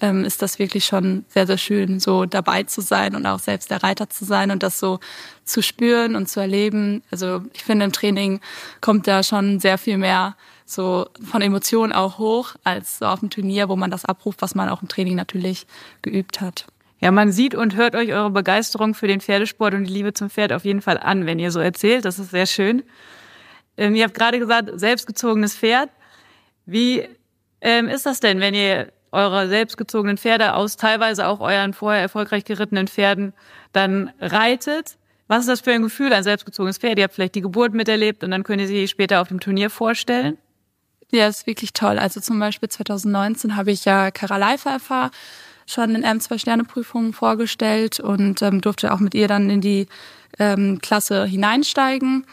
ähm, 0.00 0.24
ist 0.24 0.40
das 0.40 0.60
wirklich 0.60 0.84
schon 0.84 1.24
sehr, 1.28 1.48
sehr 1.48 1.58
schön, 1.58 1.98
so 1.98 2.26
dabei 2.26 2.62
zu 2.62 2.80
sein 2.80 3.16
und 3.16 3.26
auch 3.26 3.40
selbst 3.40 3.70
der 3.70 3.82
Reiter 3.82 4.08
zu 4.08 4.24
sein 4.24 4.52
und 4.52 4.62
das 4.62 4.78
so 4.78 5.00
zu 5.44 5.62
spüren 5.62 6.14
und 6.14 6.28
zu 6.28 6.38
erleben. 6.38 7.02
Also 7.10 7.42
ich 7.52 7.64
finde, 7.64 7.84
im 7.84 7.92
Training 7.92 8.40
kommt 8.80 9.08
da 9.08 9.24
schon 9.24 9.58
sehr 9.58 9.78
viel 9.78 9.98
mehr 9.98 10.36
so 10.70 11.06
von 11.22 11.40
Emotionen 11.42 11.92
auch 11.92 12.18
hoch, 12.18 12.54
als 12.64 12.98
so 12.98 13.06
auf 13.06 13.20
dem 13.20 13.30
Turnier, 13.30 13.68
wo 13.68 13.76
man 13.76 13.90
das 13.90 14.04
abruft, 14.04 14.42
was 14.42 14.54
man 14.54 14.68
auch 14.68 14.82
im 14.82 14.88
Training 14.88 15.16
natürlich 15.16 15.66
geübt 16.02 16.40
hat. 16.40 16.66
Ja, 17.00 17.10
man 17.10 17.30
sieht 17.30 17.54
und 17.54 17.76
hört 17.76 17.94
euch 17.94 18.12
eure 18.12 18.30
Begeisterung 18.30 18.94
für 18.94 19.06
den 19.06 19.20
Pferdesport 19.20 19.74
und 19.74 19.84
die 19.84 19.92
Liebe 19.92 20.12
zum 20.12 20.30
Pferd 20.30 20.52
auf 20.52 20.64
jeden 20.64 20.82
Fall 20.82 20.98
an, 20.98 21.26
wenn 21.26 21.38
ihr 21.38 21.52
so 21.52 21.60
erzählt. 21.60 22.04
Das 22.04 22.18
ist 22.18 22.30
sehr 22.30 22.46
schön. 22.46 22.82
Ähm, 23.76 23.94
ihr 23.94 24.04
habt 24.04 24.14
gerade 24.14 24.38
gesagt, 24.38 24.70
selbstgezogenes 24.74 25.56
Pferd. 25.56 25.90
Wie 26.66 27.08
ähm, 27.60 27.88
ist 27.88 28.04
das 28.04 28.20
denn, 28.20 28.40
wenn 28.40 28.54
ihr 28.54 28.92
eure 29.12 29.48
selbstgezogenen 29.48 30.18
Pferde 30.18 30.54
aus 30.54 30.76
teilweise 30.76 31.28
auch 31.28 31.40
euren 31.40 31.72
vorher 31.72 32.02
erfolgreich 32.02 32.44
gerittenen 32.44 32.88
Pferden 32.88 33.32
dann 33.72 34.12
reitet? 34.20 34.98
Was 35.28 35.40
ist 35.40 35.48
das 35.48 35.60
für 35.60 35.72
ein 35.72 35.82
Gefühl, 35.82 36.12
ein 36.12 36.24
selbstgezogenes 36.24 36.78
Pferd? 36.78 36.98
Ihr 36.98 37.04
habt 37.04 37.14
vielleicht 37.14 37.36
die 37.36 37.40
Geburt 37.40 37.74
miterlebt 37.74 38.24
und 38.24 38.32
dann 38.32 38.42
könnt 38.42 38.60
ihr 38.60 38.66
sie 38.66 38.88
später 38.88 39.20
auf 39.20 39.28
dem 39.28 39.40
Turnier 39.40 39.70
vorstellen? 39.70 40.36
Ja, 41.10 41.26
ist 41.26 41.46
wirklich 41.46 41.72
toll. 41.72 41.98
Also 41.98 42.20
zum 42.20 42.38
Beispiel 42.38 42.68
2019 42.68 43.56
habe 43.56 43.70
ich 43.70 43.84
ja 43.84 44.10
Karalei 44.10 44.58
FFH 44.58 45.10
schon 45.66 45.94
in 45.94 46.04
M2-Sterne-Prüfungen 46.04 47.12
vorgestellt 47.12 48.00
und 48.00 48.42
ähm, 48.42 48.60
durfte 48.60 48.92
auch 48.92 49.00
mit 49.00 49.14
ihr 49.14 49.28
dann 49.28 49.48
in 49.48 49.60
die 49.60 49.86
ähm, 50.38 50.80
Klasse 50.82 51.24
hineinsteigen. 51.24 52.26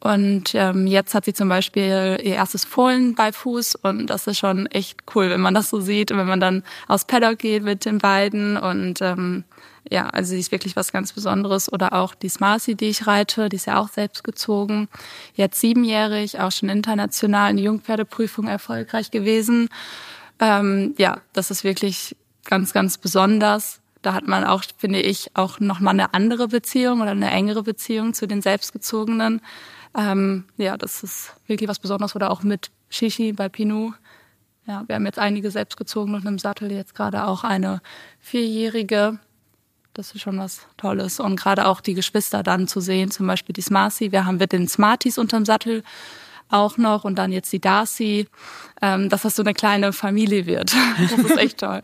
Und 0.00 0.54
ähm, 0.54 0.86
jetzt 0.86 1.14
hat 1.14 1.26
sie 1.26 1.34
zum 1.34 1.48
Beispiel 1.48 2.18
ihr 2.22 2.34
erstes 2.34 2.64
Fohlen 2.64 3.14
bei 3.14 3.32
Fuß 3.32 3.76
und 3.82 4.06
das 4.06 4.26
ist 4.26 4.38
schon 4.38 4.66
echt 4.66 5.00
cool, 5.14 5.28
wenn 5.28 5.42
man 5.42 5.52
das 5.52 5.68
so 5.68 5.80
sieht 5.80 6.10
und 6.10 6.18
wenn 6.18 6.26
man 6.26 6.40
dann 6.40 6.62
aus 6.88 7.04
Paddock 7.04 7.38
geht 7.38 7.62
mit 7.64 7.84
den 7.84 7.98
beiden 7.98 8.56
und 8.56 9.02
ähm, 9.02 9.44
ja, 9.88 10.08
also 10.08 10.30
sie 10.30 10.40
ist 10.40 10.52
wirklich 10.52 10.76
was 10.76 10.92
ganz 10.92 11.12
Besonderes. 11.12 11.72
Oder 11.72 11.92
auch 11.92 12.14
die 12.14 12.28
Smarty, 12.28 12.74
die 12.74 12.86
ich 12.86 13.06
reite, 13.06 13.48
die 13.48 13.56
ist 13.56 13.66
ja 13.66 13.78
auch 13.80 13.88
selbst 13.88 14.24
gezogen. 14.24 14.88
Jetzt 15.34 15.60
siebenjährig, 15.60 16.40
auch 16.40 16.52
schon 16.52 16.68
international 16.68 17.50
in 17.50 17.58
Jungpferdeprüfung 17.58 18.46
erfolgreich 18.46 19.10
gewesen. 19.10 19.68
Ähm, 20.38 20.94
ja, 20.98 21.20
das 21.32 21.50
ist 21.50 21.64
wirklich 21.64 22.16
ganz, 22.44 22.72
ganz 22.72 22.98
besonders. 22.98 23.80
Da 24.02 24.14
hat 24.14 24.26
man 24.26 24.44
auch, 24.44 24.64
finde 24.78 25.00
ich, 25.00 25.30
auch 25.34 25.60
nochmal 25.60 25.94
eine 25.94 26.14
andere 26.14 26.48
Beziehung 26.48 27.00
oder 27.00 27.10
eine 27.10 27.30
engere 27.30 27.62
Beziehung 27.62 28.14
zu 28.14 28.26
den 28.26 28.40
Selbstgezogenen. 28.42 29.40
Ähm, 29.96 30.44
ja, 30.56 30.76
das 30.76 31.02
ist 31.02 31.34
wirklich 31.46 31.68
was 31.68 31.78
Besonderes. 31.78 32.16
Oder 32.16 32.30
auch 32.30 32.42
mit 32.42 32.70
Shishi 32.88 33.32
bei 33.32 33.48
Pinu. 33.48 33.92
Ja, 34.66 34.84
wir 34.86 34.94
haben 34.94 35.06
jetzt 35.06 35.18
einige 35.18 35.50
selbstgezogen 35.50 36.14
und 36.14 36.24
im 36.26 36.38
Sattel 36.38 36.70
jetzt 36.70 36.94
gerade 36.94 37.26
auch 37.26 37.44
eine 37.44 37.82
vierjährige. 38.20 39.18
Das 39.94 40.14
ist 40.14 40.22
schon 40.22 40.38
was 40.38 40.66
Tolles. 40.76 41.20
Und 41.20 41.36
gerade 41.36 41.66
auch 41.66 41.80
die 41.80 41.94
Geschwister 41.94 42.42
dann 42.42 42.68
zu 42.68 42.80
sehen, 42.80 43.10
zum 43.10 43.26
Beispiel 43.26 43.52
die 43.52 43.62
Smarty. 43.62 44.12
Wir 44.12 44.24
haben 44.24 44.36
mit 44.36 44.52
den 44.52 44.68
Smarties 44.68 45.18
unterm 45.18 45.44
Sattel 45.44 45.82
auch 46.48 46.76
noch 46.78 47.04
und 47.04 47.16
dann 47.16 47.32
jetzt 47.32 47.52
die 47.52 47.60
Darcy, 47.60 48.28
ähm, 48.82 49.08
dass 49.08 49.22
das 49.22 49.36
so 49.36 49.42
eine 49.42 49.54
kleine 49.54 49.92
Familie 49.92 50.46
wird. 50.46 50.74
Das 50.98 51.12
ist 51.12 51.36
echt 51.38 51.58
toll. 51.58 51.82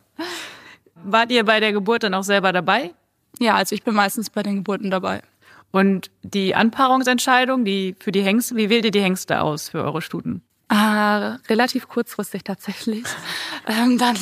Wart 0.95 1.31
ihr 1.31 1.45
bei 1.45 1.61
der 1.61 1.73
Geburt 1.73 2.03
dann 2.03 2.15
auch 2.15 2.25
selber 2.25 2.53
dabei? 2.53 2.93
Ja, 3.39 3.55
also 3.55 3.75
ich 3.75 3.83
bin 3.83 3.95
meistens 3.95 4.31
bei 4.31 4.43
den 4.43 4.57
Geburten 4.57 4.91
dabei. 4.91 5.23
Und 5.71 6.11
die 6.23 6.55
Anpaarungsentscheidung, 6.55 7.65
die 7.65 7.97
für 8.01 8.13
die 8.13 8.23
Hengste, 8.23 8.57
wie 8.57 8.71
wählt 8.71 8.85
ihr 8.85 8.91
die 8.91 9.03
Hengste 9.03 9.41
aus 9.43 9.69
für 9.69 9.83
eure 9.83 10.01
Stuten? 10.01 10.43
Ah, 10.69 11.37
relativ 11.49 11.89
kurzfristig 11.89 12.45
tatsächlich. 12.45 13.05
ähm, 13.69 13.99
dann 13.99 14.17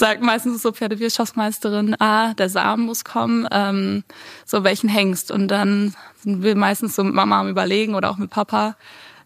sagt 0.00 0.22
meistens 0.22 0.62
so 0.62 0.72
Pferdewirtschaftsmeisterin, 0.72 1.94
ah, 2.00 2.34
der 2.34 2.48
Samen 2.48 2.86
muss 2.86 3.04
kommen, 3.04 3.46
ähm, 3.52 4.02
so 4.44 4.64
welchen 4.64 4.88
Hengst. 4.88 5.30
Und 5.30 5.48
dann 5.48 5.94
sind 6.16 6.42
wir 6.42 6.56
meistens 6.56 6.96
so 6.96 7.04
mit 7.04 7.14
Mama 7.14 7.38
am 7.38 7.48
überlegen 7.48 7.94
oder 7.94 8.10
auch 8.10 8.16
mit 8.16 8.30
Papa, 8.30 8.76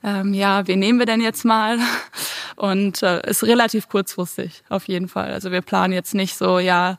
ähm, 0.02 0.34
ja, 0.34 0.66
wen 0.66 0.80
nehmen 0.80 0.98
wir 0.98 1.06
denn 1.06 1.22
jetzt 1.22 1.44
mal? 1.44 1.78
Und 2.56 3.02
äh, 3.02 3.26
ist 3.28 3.42
relativ 3.44 3.88
kurzfristig, 3.88 4.62
auf 4.68 4.87
jeden 4.87 5.08
Fall. 5.08 5.32
Also 5.32 5.50
wir 5.50 5.62
planen 5.62 5.94
jetzt 5.94 6.14
nicht 6.14 6.37
so, 6.37 6.58
ja, 6.58 6.98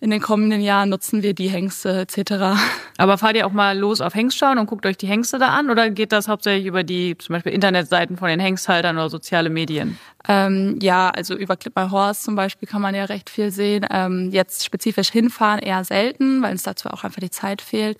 in 0.00 0.10
den 0.10 0.20
kommenden 0.20 0.60
Jahren 0.60 0.88
nutzen 0.88 1.22
wir 1.22 1.34
die 1.34 1.48
Hengste 1.48 2.00
etc. 2.00 2.58
Aber 2.98 3.18
fahrt 3.18 3.36
ihr 3.36 3.46
auch 3.46 3.52
mal 3.52 3.78
los 3.78 4.00
auf 4.00 4.14
Hengstschauen 4.14 4.58
und 4.58 4.66
guckt 4.66 4.86
euch 4.86 4.96
die 4.96 5.06
Hengste 5.06 5.38
da 5.38 5.48
an 5.48 5.70
oder 5.70 5.90
geht 5.90 6.12
das 6.12 6.28
hauptsächlich 6.28 6.66
über 6.66 6.82
die 6.82 7.16
zum 7.18 7.34
Beispiel 7.34 7.52
Internetseiten 7.52 8.16
von 8.16 8.28
den 8.28 8.40
Hengsthaltern 8.40 8.96
oder 8.96 9.10
soziale 9.10 9.50
Medien? 9.50 9.98
Ähm, 10.28 10.78
ja, 10.82 11.10
also 11.10 11.34
über 11.34 11.56
Clip 11.56 11.74
My 11.76 11.88
Horse 11.88 12.22
zum 12.22 12.34
Beispiel 12.34 12.68
kann 12.68 12.82
man 12.82 12.94
ja 12.94 13.04
recht 13.04 13.30
viel 13.30 13.50
sehen. 13.50 13.86
Ähm, 13.90 14.30
jetzt 14.32 14.64
spezifisch 14.64 15.10
hinfahren 15.10 15.60
eher 15.60 15.84
selten, 15.84 16.42
weil 16.42 16.52
uns 16.52 16.64
dazu 16.64 16.88
auch 16.88 17.04
einfach 17.04 17.20
die 17.20 17.30
Zeit 17.30 17.62
fehlt. 17.62 17.98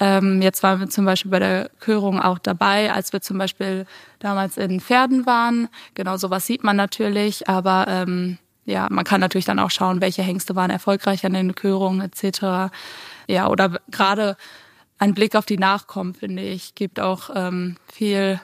Ähm, 0.00 0.42
jetzt 0.42 0.62
waren 0.62 0.80
wir 0.80 0.88
zum 0.88 1.04
Beispiel 1.04 1.30
bei 1.30 1.40
der 1.40 1.70
Körung 1.80 2.20
auch 2.20 2.38
dabei, 2.38 2.92
als 2.92 3.12
wir 3.12 3.20
zum 3.20 3.38
Beispiel 3.38 3.86
damals 4.20 4.56
in 4.56 4.80
Pferden 4.80 5.26
waren. 5.26 5.68
Genau 5.94 6.16
sowas 6.16 6.46
sieht 6.46 6.62
man 6.62 6.76
natürlich, 6.76 7.48
aber 7.48 7.86
ähm, 7.88 8.38
ja, 8.66 8.88
man 8.90 9.04
kann 9.04 9.20
natürlich 9.20 9.44
dann 9.44 9.60
auch 9.60 9.70
schauen, 9.70 10.00
welche 10.00 10.22
Hengste 10.22 10.56
waren 10.56 10.70
erfolgreich 10.70 11.24
an 11.24 11.32
den 11.32 11.54
Körungen 11.54 12.00
etc. 12.00 12.72
Ja, 13.28 13.48
oder 13.48 13.78
gerade 13.90 14.36
ein 14.98 15.14
Blick 15.14 15.36
auf 15.36 15.46
die 15.46 15.58
Nachkommen, 15.58 16.14
finde 16.14 16.42
ich, 16.42 16.74
gibt 16.74 17.00
auch 17.00 17.30
ähm, 17.34 17.76
viel 17.92 18.40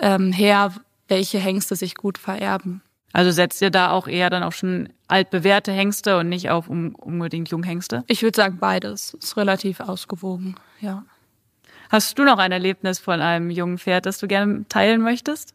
ähm, 0.00 0.32
her, 0.32 0.72
welche 1.08 1.38
Hengste 1.38 1.74
sich 1.74 1.94
gut 1.94 2.18
vererben. 2.18 2.82
Also 3.12 3.30
setzt 3.30 3.62
ihr 3.62 3.70
da 3.70 3.92
auch 3.92 4.08
eher 4.08 4.28
dann 4.28 4.42
auch 4.42 4.52
schon 4.52 4.90
altbewährte 5.08 5.72
Hengste 5.72 6.18
und 6.18 6.28
nicht 6.28 6.50
auf 6.50 6.68
um, 6.68 6.94
unbedingt 6.96 7.48
Junghengste? 7.48 8.04
Ich 8.08 8.22
würde 8.22 8.36
sagen 8.36 8.58
beides. 8.60 9.14
Ist 9.14 9.38
relativ 9.38 9.80
ausgewogen, 9.80 10.56
ja. 10.80 11.04
Hast 11.88 12.18
du 12.18 12.24
noch 12.24 12.38
ein 12.38 12.52
Erlebnis 12.52 12.98
von 12.98 13.20
einem 13.20 13.48
jungen 13.50 13.78
Pferd, 13.78 14.06
das 14.06 14.18
du 14.18 14.26
gerne 14.26 14.66
teilen 14.68 15.00
möchtest? 15.00 15.54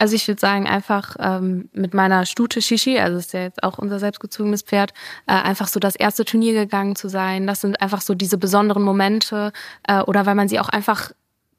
Also 0.00 0.16
ich 0.16 0.26
würde 0.26 0.40
sagen, 0.40 0.66
einfach 0.66 1.14
ähm, 1.18 1.68
mit 1.74 1.92
meiner 1.92 2.24
Stute 2.24 2.62
Shishi, 2.62 2.98
also 2.98 3.18
ist 3.18 3.34
ja 3.34 3.42
jetzt 3.42 3.62
auch 3.62 3.76
unser 3.76 3.98
selbstgezogenes 3.98 4.62
Pferd, 4.62 4.94
äh, 5.26 5.32
einfach 5.34 5.68
so 5.68 5.78
das 5.78 5.94
erste 5.94 6.24
Turnier 6.24 6.54
gegangen 6.54 6.96
zu 6.96 7.10
sein. 7.10 7.46
Das 7.46 7.60
sind 7.60 7.82
einfach 7.82 8.00
so 8.00 8.14
diese 8.14 8.38
besonderen 8.38 8.82
Momente 8.82 9.52
äh, 9.86 10.00
oder 10.00 10.24
weil 10.24 10.34
man 10.34 10.48
sie 10.48 10.58
auch 10.58 10.70
einfach 10.70 11.12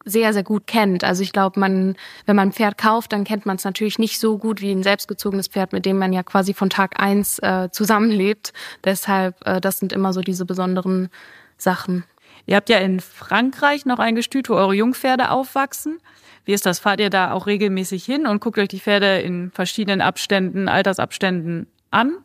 sehr, 0.05 0.33
sehr 0.33 0.41
gut 0.41 0.65
kennt. 0.65 1.03
Also 1.03 1.21
ich 1.21 1.33
glaube, 1.33 1.59
man, 1.59 1.95
wenn 2.25 2.35
man 2.35 2.49
ein 2.49 2.51
Pferd 2.51 2.79
kauft, 2.79 3.13
dann 3.13 3.25
kennt 3.25 3.45
man 3.45 3.57
es 3.57 3.63
natürlich 3.63 3.99
nicht 3.99 4.19
so 4.19 4.39
gut 4.39 4.59
wie 4.59 4.71
ein 4.71 4.81
selbstgezogenes 4.81 5.47
Pferd, 5.47 5.71
mit 5.71 5.85
dem 5.85 5.99
man 5.99 6.11
ja 6.11 6.23
quasi 6.23 6.55
von 6.55 6.71
Tag 6.71 6.99
eins 6.99 7.37
äh, 7.43 7.69
zusammenlebt. 7.71 8.53
Deshalb, 8.83 9.35
äh, 9.45 9.61
das 9.61 9.77
sind 9.77 9.93
immer 9.93 10.13
so 10.13 10.21
diese 10.21 10.45
besonderen 10.45 11.09
Sachen. 11.57 12.05
Ihr 12.45 12.55
habt 12.55 12.69
ja 12.69 12.77
in 12.79 12.99
Frankreich 12.99 13.85
noch 13.85 13.99
ein 13.99 14.15
Gestüt, 14.15 14.49
wo 14.49 14.53
eure 14.55 14.73
Jungpferde 14.73 15.31
aufwachsen. 15.31 15.99
Wie 16.45 16.53
ist 16.53 16.65
das? 16.65 16.79
Fahrt 16.79 16.99
ihr 16.99 17.09
da 17.09 17.31
auch 17.33 17.47
regelmäßig 17.47 18.03
hin 18.03 18.25
und 18.25 18.41
guckt 18.41 18.57
euch 18.57 18.67
die 18.67 18.79
Pferde 18.79 19.19
in 19.19 19.51
verschiedenen 19.51 20.01
Abständen, 20.01 20.67
Altersabständen 20.67 21.67
an? 21.91 22.17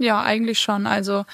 Ja, 0.00 0.22
eigentlich 0.22 0.58
schon. 0.58 0.86
Also 0.86 1.26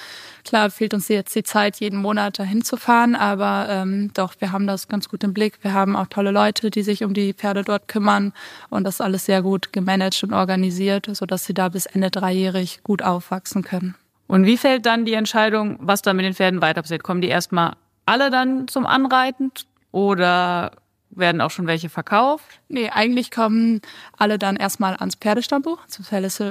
klar 0.43 0.69
fehlt 0.69 0.93
uns 0.93 1.07
jetzt 1.07 1.33
die 1.33 1.43
Zeit, 1.43 1.77
jeden 1.77 1.99
Monat 2.01 2.37
dahin 2.37 2.65
zu 2.65 2.75
fahren, 2.75 3.15
aber 3.15 3.67
ähm, 3.69 4.11
doch, 4.13 4.33
wir 4.39 4.51
haben 4.51 4.67
das 4.67 4.89
ganz 4.89 5.07
gut 5.07 5.23
im 5.23 5.33
Blick. 5.33 5.59
Wir 5.61 5.73
haben 5.73 5.95
auch 5.95 6.07
tolle 6.07 6.31
Leute, 6.31 6.69
die 6.69 6.83
sich 6.83 7.05
um 7.05 7.13
die 7.13 7.33
Pferde 7.33 7.63
dort 7.63 7.87
kümmern 7.87 8.33
und 8.69 8.83
das 8.83 8.99
alles 8.99 9.25
sehr 9.25 9.41
gut 9.41 9.71
gemanagt 9.71 10.21
und 10.21 10.33
organisiert, 10.33 11.07
sodass 11.13 11.45
sie 11.45 11.53
da 11.53 11.69
bis 11.69 11.85
Ende 11.85 12.11
dreijährig 12.11 12.81
gut 12.83 13.01
aufwachsen 13.03 13.63
können. 13.63 13.95
Und 14.27 14.45
wie 14.45 14.57
fällt 14.57 14.85
dann 14.85 15.05
die 15.05 15.13
Entscheidung, 15.13 15.77
was 15.79 16.01
da 16.01 16.13
mit 16.13 16.25
den 16.25 16.33
Pferden 16.33 16.61
weiter 16.61 16.81
passiert? 16.81 17.03
Kommen 17.03 17.21
die 17.21 17.29
erstmal 17.29 17.77
alle 18.07 18.31
dann 18.31 18.67
zum 18.67 18.85
Anreiten 18.85 19.51
oder 19.91 20.71
werden 21.09 21.41
auch 21.41 21.51
schon 21.51 21.67
welche 21.67 21.89
verkauft? 21.89 22.45
Nee, 22.67 22.89
eigentlich 22.89 23.31
kommen 23.31 23.81
alle 24.17 24.37
dann 24.37 24.55
erstmal 24.55 24.95
ans 24.95 25.15
Pferdestammbuch, 25.15 25.85
zum 25.87 26.05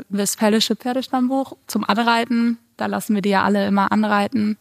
Westfälische 0.08 0.76
Pferdestammbuch, 0.76 1.56
zum 1.66 1.84
Anreiten. 1.84 2.58
Da 2.76 2.86
lassen 2.86 3.14
wir 3.14 3.22
die 3.22 3.30
ja 3.30 3.44
alle 3.44 3.66
immer 3.66 3.90
anreiten. 3.92 4.58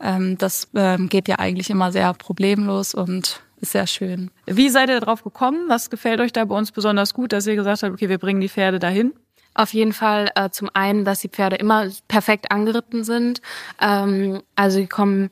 Ähm, 0.00 0.38
das 0.38 0.68
ähm, 0.74 1.08
geht 1.08 1.28
ja 1.28 1.38
eigentlich 1.38 1.70
immer 1.70 1.90
sehr 1.92 2.12
problemlos 2.14 2.94
und 2.94 3.40
ist 3.60 3.72
sehr 3.72 3.86
schön. 3.86 4.30
Wie 4.46 4.68
seid 4.68 4.88
ihr 4.90 5.00
darauf 5.00 5.24
gekommen? 5.24 5.64
Was 5.68 5.90
gefällt 5.90 6.20
euch 6.20 6.32
da 6.32 6.44
bei 6.44 6.54
uns 6.54 6.70
besonders 6.70 7.14
gut, 7.14 7.32
dass 7.32 7.46
ihr 7.46 7.56
gesagt 7.56 7.82
habt, 7.82 7.92
okay, 7.92 8.08
wir 8.08 8.18
bringen 8.18 8.40
die 8.40 8.48
Pferde 8.48 8.78
dahin? 8.78 9.12
Auf 9.54 9.74
jeden 9.74 9.92
Fall 9.92 10.30
äh, 10.36 10.50
zum 10.50 10.70
einen, 10.72 11.04
dass 11.04 11.20
die 11.20 11.28
Pferde 11.28 11.56
immer 11.56 11.88
perfekt 12.06 12.52
angeritten 12.52 13.02
sind. 13.02 13.40
Ähm, 13.80 14.42
also 14.54 14.78
sie 14.78 14.86
kommen 14.86 15.30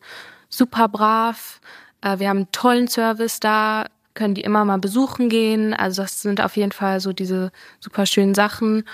super 0.48 0.88
brav. 0.88 1.60
Äh, 2.00 2.18
wir 2.18 2.28
haben 2.28 2.38
einen 2.38 2.52
tollen 2.52 2.88
Service 2.88 3.40
da 3.40 3.86
können 4.16 4.34
die 4.34 4.40
immer 4.40 4.64
mal 4.64 4.78
besuchen 4.78 5.28
gehen. 5.28 5.72
Also 5.72 6.02
das 6.02 6.22
sind 6.22 6.40
auf 6.40 6.56
jeden 6.56 6.72
Fall 6.72 6.98
so 6.98 7.12
diese 7.12 7.52
super 7.78 8.06
schönen 8.06 8.34
Sachen. 8.34 8.84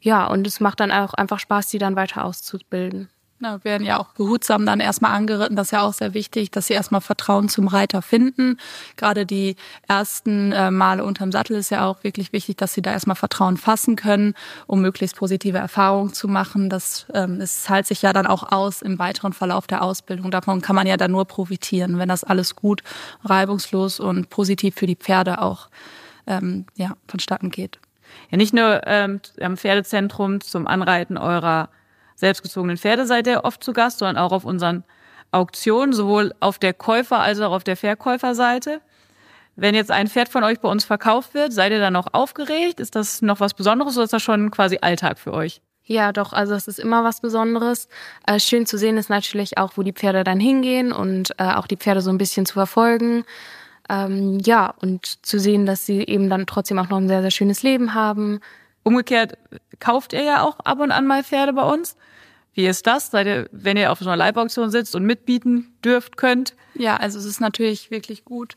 Ja, 0.00 0.26
und 0.26 0.46
es 0.46 0.58
macht 0.58 0.80
dann 0.80 0.90
auch 0.90 1.14
einfach 1.14 1.38
Spaß, 1.38 1.68
die 1.68 1.78
dann 1.78 1.94
weiter 1.94 2.24
auszubilden. 2.24 3.08
Ja, 3.42 3.64
werden 3.64 3.86
ja 3.86 3.98
auch 3.98 4.08
behutsam 4.12 4.66
dann 4.66 4.80
erstmal 4.80 5.12
angeritten. 5.12 5.56
Das 5.56 5.68
ist 5.68 5.70
ja 5.70 5.80
auch 5.80 5.94
sehr 5.94 6.12
wichtig, 6.12 6.50
dass 6.50 6.66
sie 6.66 6.74
erstmal 6.74 7.00
Vertrauen 7.00 7.48
zum 7.48 7.68
Reiter 7.68 8.02
finden. 8.02 8.58
Gerade 8.96 9.24
die 9.24 9.56
ersten 9.88 10.52
äh, 10.52 10.70
Male 10.70 11.02
unterm 11.02 11.32
Sattel 11.32 11.56
ist 11.56 11.70
ja 11.70 11.86
auch 11.86 12.04
wirklich 12.04 12.34
wichtig, 12.34 12.58
dass 12.58 12.74
sie 12.74 12.82
da 12.82 12.92
erstmal 12.92 13.16
Vertrauen 13.16 13.56
fassen 13.56 13.96
können, 13.96 14.34
um 14.66 14.82
möglichst 14.82 15.16
positive 15.16 15.56
Erfahrungen 15.56 16.12
zu 16.12 16.28
machen. 16.28 16.68
Das 16.68 17.06
ähm, 17.14 17.40
es 17.40 17.62
zahlt 17.62 17.86
sich 17.86 18.02
ja 18.02 18.12
dann 18.12 18.26
auch 18.26 18.52
aus 18.52 18.82
im 18.82 18.98
weiteren 18.98 19.32
Verlauf 19.32 19.66
der 19.66 19.82
Ausbildung. 19.82 20.30
Davon 20.30 20.60
kann 20.60 20.76
man 20.76 20.86
ja 20.86 20.98
dann 20.98 21.12
nur 21.12 21.24
profitieren, 21.24 21.98
wenn 21.98 22.10
das 22.10 22.24
alles 22.24 22.56
gut, 22.56 22.82
reibungslos 23.24 24.00
und 24.00 24.28
positiv 24.28 24.74
für 24.74 24.86
die 24.86 24.96
Pferde 24.96 25.40
auch 25.40 25.70
ähm, 26.26 26.66
ja, 26.74 26.94
vonstatten 27.08 27.50
geht. 27.50 27.78
Ja, 28.30 28.36
nicht 28.36 28.52
nur 28.52 28.82
ähm, 28.86 29.22
am 29.40 29.56
Pferdezentrum 29.56 30.42
zum 30.42 30.66
Anreiten 30.66 31.16
eurer 31.16 31.70
selbstgezogenen 32.20 32.76
Pferde 32.76 33.06
seid 33.06 33.26
ihr 33.26 33.44
oft 33.44 33.62
zu 33.62 33.72
Gast, 33.72 33.98
sondern 33.98 34.18
auch 34.18 34.32
auf 34.32 34.44
unseren 34.44 34.84
Auktionen, 35.32 35.92
sowohl 35.92 36.32
auf 36.40 36.58
der 36.58 36.74
Käufer- 36.74 37.20
als 37.20 37.40
auch 37.40 37.52
auf 37.52 37.64
der 37.64 37.76
Verkäuferseite. 37.76 38.80
Wenn 39.56 39.74
jetzt 39.74 39.90
ein 39.90 40.08
Pferd 40.08 40.28
von 40.28 40.44
euch 40.44 40.60
bei 40.60 40.68
uns 40.68 40.84
verkauft 40.84 41.34
wird, 41.34 41.52
seid 41.52 41.72
ihr 41.72 41.80
dann 41.80 41.92
noch 41.92 42.08
aufgeregt? 42.12 42.80
Ist 42.80 42.94
das 42.94 43.20
noch 43.20 43.40
was 43.40 43.54
Besonderes 43.54 43.96
oder 43.96 44.04
ist 44.04 44.12
das 44.12 44.22
schon 44.22 44.50
quasi 44.50 44.78
Alltag 44.80 45.18
für 45.18 45.32
euch? 45.32 45.60
Ja, 45.84 46.12
doch, 46.12 46.32
also 46.32 46.54
es 46.54 46.68
ist 46.68 46.78
immer 46.78 47.02
was 47.02 47.20
Besonderes. 47.20 47.88
Äh, 48.26 48.38
schön 48.38 48.64
zu 48.64 48.78
sehen 48.78 48.96
ist 48.96 49.10
natürlich 49.10 49.58
auch, 49.58 49.72
wo 49.76 49.82
die 49.82 49.92
Pferde 49.92 50.22
dann 50.22 50.38
hingehen 50.38 50.92
und 50.92 51.32
äh, 51.38 51.52
auch 51.54 51.66
die 51.66 51.76
Pferde 51.76 52.00
so 52.00 52.10
ein 52.10 52.18
bisschen 52.18 52.46
zu 52.46 52.54
verfolgen. 52.54 53.24
Ähm, 53.88 54.38
ja, 54.44 54.72
und 54.80 55.26
zu 55.26 55.40
sehen, 55.40 55.66
dass 55.66 55.84
sie 55.84 56.04
eben 56.06 56.30
dann 56.30 56.46
trotzdem 56.46 56.78
auch 56.78 56.88
noch 56.88 56.98
ein 56.98 57.08
sehr, 57.08 57.22
sehr 57.22 57.32
schönes 57.32 57.64
Leben 57.64 57.92
haben. 57.92 58.40
Umgekehrt 58.82 59.38
kauft 59.78 60.12
ihr 60.12 60.22
ja 60.22 60.42
auch 60.42 60.60
ab 60.60 60.80
und 60.80 60.90
an 60.90 61.06
mal 61.06 61.22
Pferde 61.24 61.52
bei 61.52 61.62
uns. 61.62 61.96
Wie 62.54 62.66
ist 62.66 62.86
das? 62.86 63.10
Seid 63.10 63.26
ihr, 63.26 63.48
wenn 63.52 63.76
ihr 63.76 63.92
auf 63.92 64.00
so 64.00 64.06
einer 64.06 64.16
Leibauktion 64.16 64.70
sitzt 64.70 64.94
und 64.94 65.04
mitbieten 65.04 65.76
dürft, 65.84 66.16
könnt? 66.16 66.54
Ja, 66.74 66.96
also 66.96 67.18
es 67.18 67.24
ist 67.24 67.40
natürlich 67.40 67.90
wirklich 67.90 68.24
gut, 68.24 68.56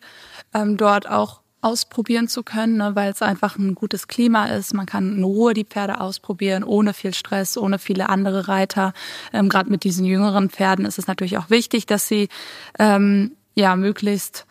ähm, 0.53 0.77
dort 0.77 1.07
auch 1.07 1.41
ausprobieren 1.61 2.27
zu 2.27 2.43
können, 2.43 2.77
ne, 2.77 2.95
weil 2.95 3.11
es 3.11 3.21
einfach 3.21 3.57
ein 3.57 3.73
gutes 3.73 4.07
Klima 4.07 4.47
ist. 4.47 4.73
Man 4.73 4.85
kann 4.85 5.17
in 5.17 5.23
Ruhe 5.23 5.53
die 5.53 5.63
Pferde 5.63 6.01
ausprobieren, 6.01 6.63
ohne 6.63 6.93
viel 6.93 7.13
Stress, 7.13 7.57
ohne 7.57 7.79
viele 7.79 8.09
andere 8.09 8.47
Reiter. 8.47 8.93
Ähm, 9.31 9.47
Gerade 9.47 9.69
mit 9.69 9.83
diesen 9.83 10.05
jüngeren 10.05 10.49
Pferden 10.49 10.85
ist 10.85 10.99
es 10.99 11.07
natürlich 11.07 11.37
auch 11.37 11.49
wichtig, 11.49 11.85
dass 11.85 12.07
sie 12.07 12.27
ähm, 12.79 13.37
ja 13.55 13.75
möglichst 13.75 14.45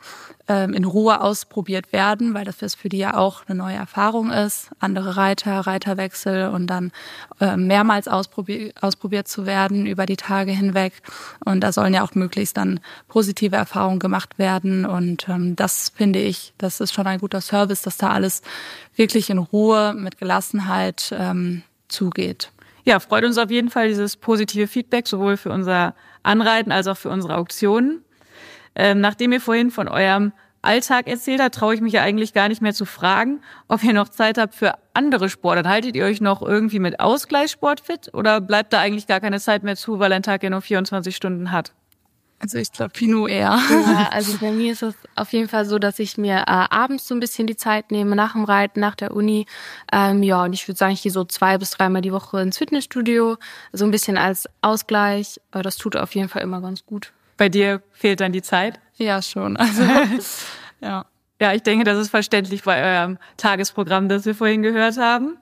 ähm, 0.48 0.74
in 0.74 0.84
Ruhe 0.84 1.20
ausprobiert 1.20 1.92
werden, 1.92 2.34
weil 2.34 2.44
das 2.44 2.74
für 2.74 2.88
die 2.88 2.98
ja 2.98 3.16
auch 3.16 3.42
eine 3.46 3.56
neue 3.56 3.76
Erfahrung 3.76 4.30
ist. 4.30 4.70
Andere 4.80 5.16
Reiter, 5.16 5.60
Reiterwechsel 5.60 6.48
und 6.48 6.66
dann 6.66 6.92
äh, 7.40 7.56
mehrmals 7.56 8.08
ausprobier 8.08 8.72
ausprobiert 8.80 9.28
zu 9.28 9.46
werden 9.46 9.86
über 9.86 10.04
die 10.04 10.16
Tage 10.16 10.52
hinweg. 10.52 10.94
Und 11.44 11.60
da 11.60 11.72
sollen 11.72 11.94
ja 11.94 12.02
auch 12.02 12.14
möglichst 12.14 12.56
dann 12.56 12.80
positive 13.08 13.56
Erfahrungen 13.56 13.98
gemacht 13.98 14.38
werden. 14.38 14.84
Und 14.84 15.28
ähm, 15.28 15.56
das 15.56 15.90
finde 15.94 16.18
ich, 16.18 16.52
das 16.58 16.80
ist 16.80 16.92
schon 16.92 17.06
ein 17.06 17.20
guter 17.20 17.40
Service, 17.40 17.82
dass 17.82 17.96
da 17.96 18.10
alles 18.10 18.42
wirklich 18.96 19.30
in 19.30 19.38
Ruhe 19.38 19.94
mit 19.94 20.18
Gelassenheit 20.18 21.14
ähm, 21.16 21.62
zugeht. 21.88 22.50
Ja, 22.84 22.98
freut 22.98 23.24
uns 23.24 23.38
auf 23.38 23.50
jeden 23.50 23.70
Fall 23.70 23.88
dieses 23.88 24.16
positive 24.16 24.66
Feedback, 24.66 25.06
sowohl 25.06 25.36
für 25.36 25.50
unser 25.50 25.94
Anreiten 26.24 26.72
als 26.72 26.88
auch 26.88 26.96
für 26.96 27.10
unsere 27.10 27.36
Auktionen. 27.36 28.04
Ähm, 28.74 29.00
nachdem 29.00 29.32
ihr 29.32 29.40
vorhin 29.40 29.70
von 29.70 29.88
eurem 29.88 30.32
Alltag 30.62 31.08
erzählt 31.08 31.40
habt, 31.40 31.56
traue 31.56 31.74
ich 31.74 31.80
mich 31.80 31.92
ja 31.92 32.02
eigentlich 32.02 32.32
gar 32.32 32.48
nicht 32.48 32.62
mehr 32.62 32.72
zu 32.72 32.84
fragen, 32.84 33.40
ob 33.68 33.82
ihr 33.82 33.92
noch 33.92 34.08
Zeit 34.08 34.38
habt 34.38 34.54
für 34.54 34.74
andere 34.94 35.28
Sportarten. 35.28 35.68
Haltet 35.68 35.96
ihr 35.96 36.04
euch 36.04 36.20
noch 36.20 36.40
irgendwie 36.40 36.78
mit 36.78 37.00
Ausgleichssport 37.00 37.80
fit 37.80 38.14
oder 38.14 38.40
bleibt 38.40 38.72
da 38.72 38.78
eigentlich 38.78 39.08
gar 39.08 39.20
keine 39.20 39.40
Zeit 39.40 39.64
mehr 39.64 39.76
zu, 39.76 39.98
weil 39.98 40.12
ein 40.12 40.22
Tag 40.22 40.42
ja 40.42 40.50
nur 40.50 40.62
24 40.62 41.14
Stunden 41.14 41.50
hat? 41.50 41.72
Also 42.38 42.58
ich 42.58 42.72
glaube 42.72 42.90
Pino 42.90 43.28
eher. 43.28 43.56
Ja, 43.70 44.08
also 44.10 44.36
bei 44.38 44.50
mir 44.50 44.72
ist 44.72 44.82
es 44.82 44.94
auf 45.14 45.32
jeden 45.32 45.48
Fall 45.48 45.64
so, 45.64 45.78
dass 45.78 46.00
ich 46.00 46.18
mir 46.18 46.38
äh, 46.38 46.44
abends 46.46 47.06
so 47.06 47.14
ein 47.14 47.20
bisschen 47.20 47.46
die 47.46 47.56
Zeit 47.56 47.92
nehme, 47.92 48.16
nach 48.16 48.32
dem 48.32 48.44
Reiten, 48.44 48.80
nach 48.80 48.96
der 48.96 49.14
Uni. 49.14 49.46
Ähm, 49.92 50.24
ja, 50.24 50.42
und 50.42 50.52
ich 50.52 50.66
würde 50.66 50.76
sagen, 50.76 50.92
ich 50.92 51.02
gehe 51.02 51.12
so 51.12 51.24
zwei 51.24 51.56
bis 51.58 51.70
dreimal 51.70 52.02
die 52.02 52.12
Woche 52.12 52.40
ins 52.40 52.58
Fitnessstudio, 52.58 53.36
so 53.72 53.84
ein 53.84 53.92
bisschen 53.92 54.18
als 54.18 54.48
Ausgleich. 54.60 55.40
Aber 55.52 55.62
das 55.62 55.76
tut 55.76 55.94
auf 55.94 56.16
jeden 56.16 56.28
Fall 56.28 56.42
immer 56.42 56.60
ganz 56.60 56.84
gut. 56.84 57.12
Bei 57.42 57.48
dir 57.48 57.82
fehlt 57.90 58.20
dann 58.20 58.30
die 58.30 58.40
Zeit? 58.40 58.78
Ja, 58.94 59.20
schon. 59.20 59.56
Also, 59.56 59.82
ja. 60.80 61.06
Ja, 61.40 61.52
ich 61.52 61.64
denke, 61.64 61.82
das 61.82 61.98
ist 61.98 62.10
verständlich 62.10 62.62
bei 62.62 62.80
eurem 62.80 63.18
Tagesprogramm, 63.36 64.08
das 64.08 64.24
wir 64.26 64.36
vorhin 64.36 64.62
gehört 64.62 64.96
haben. 64.96 65.38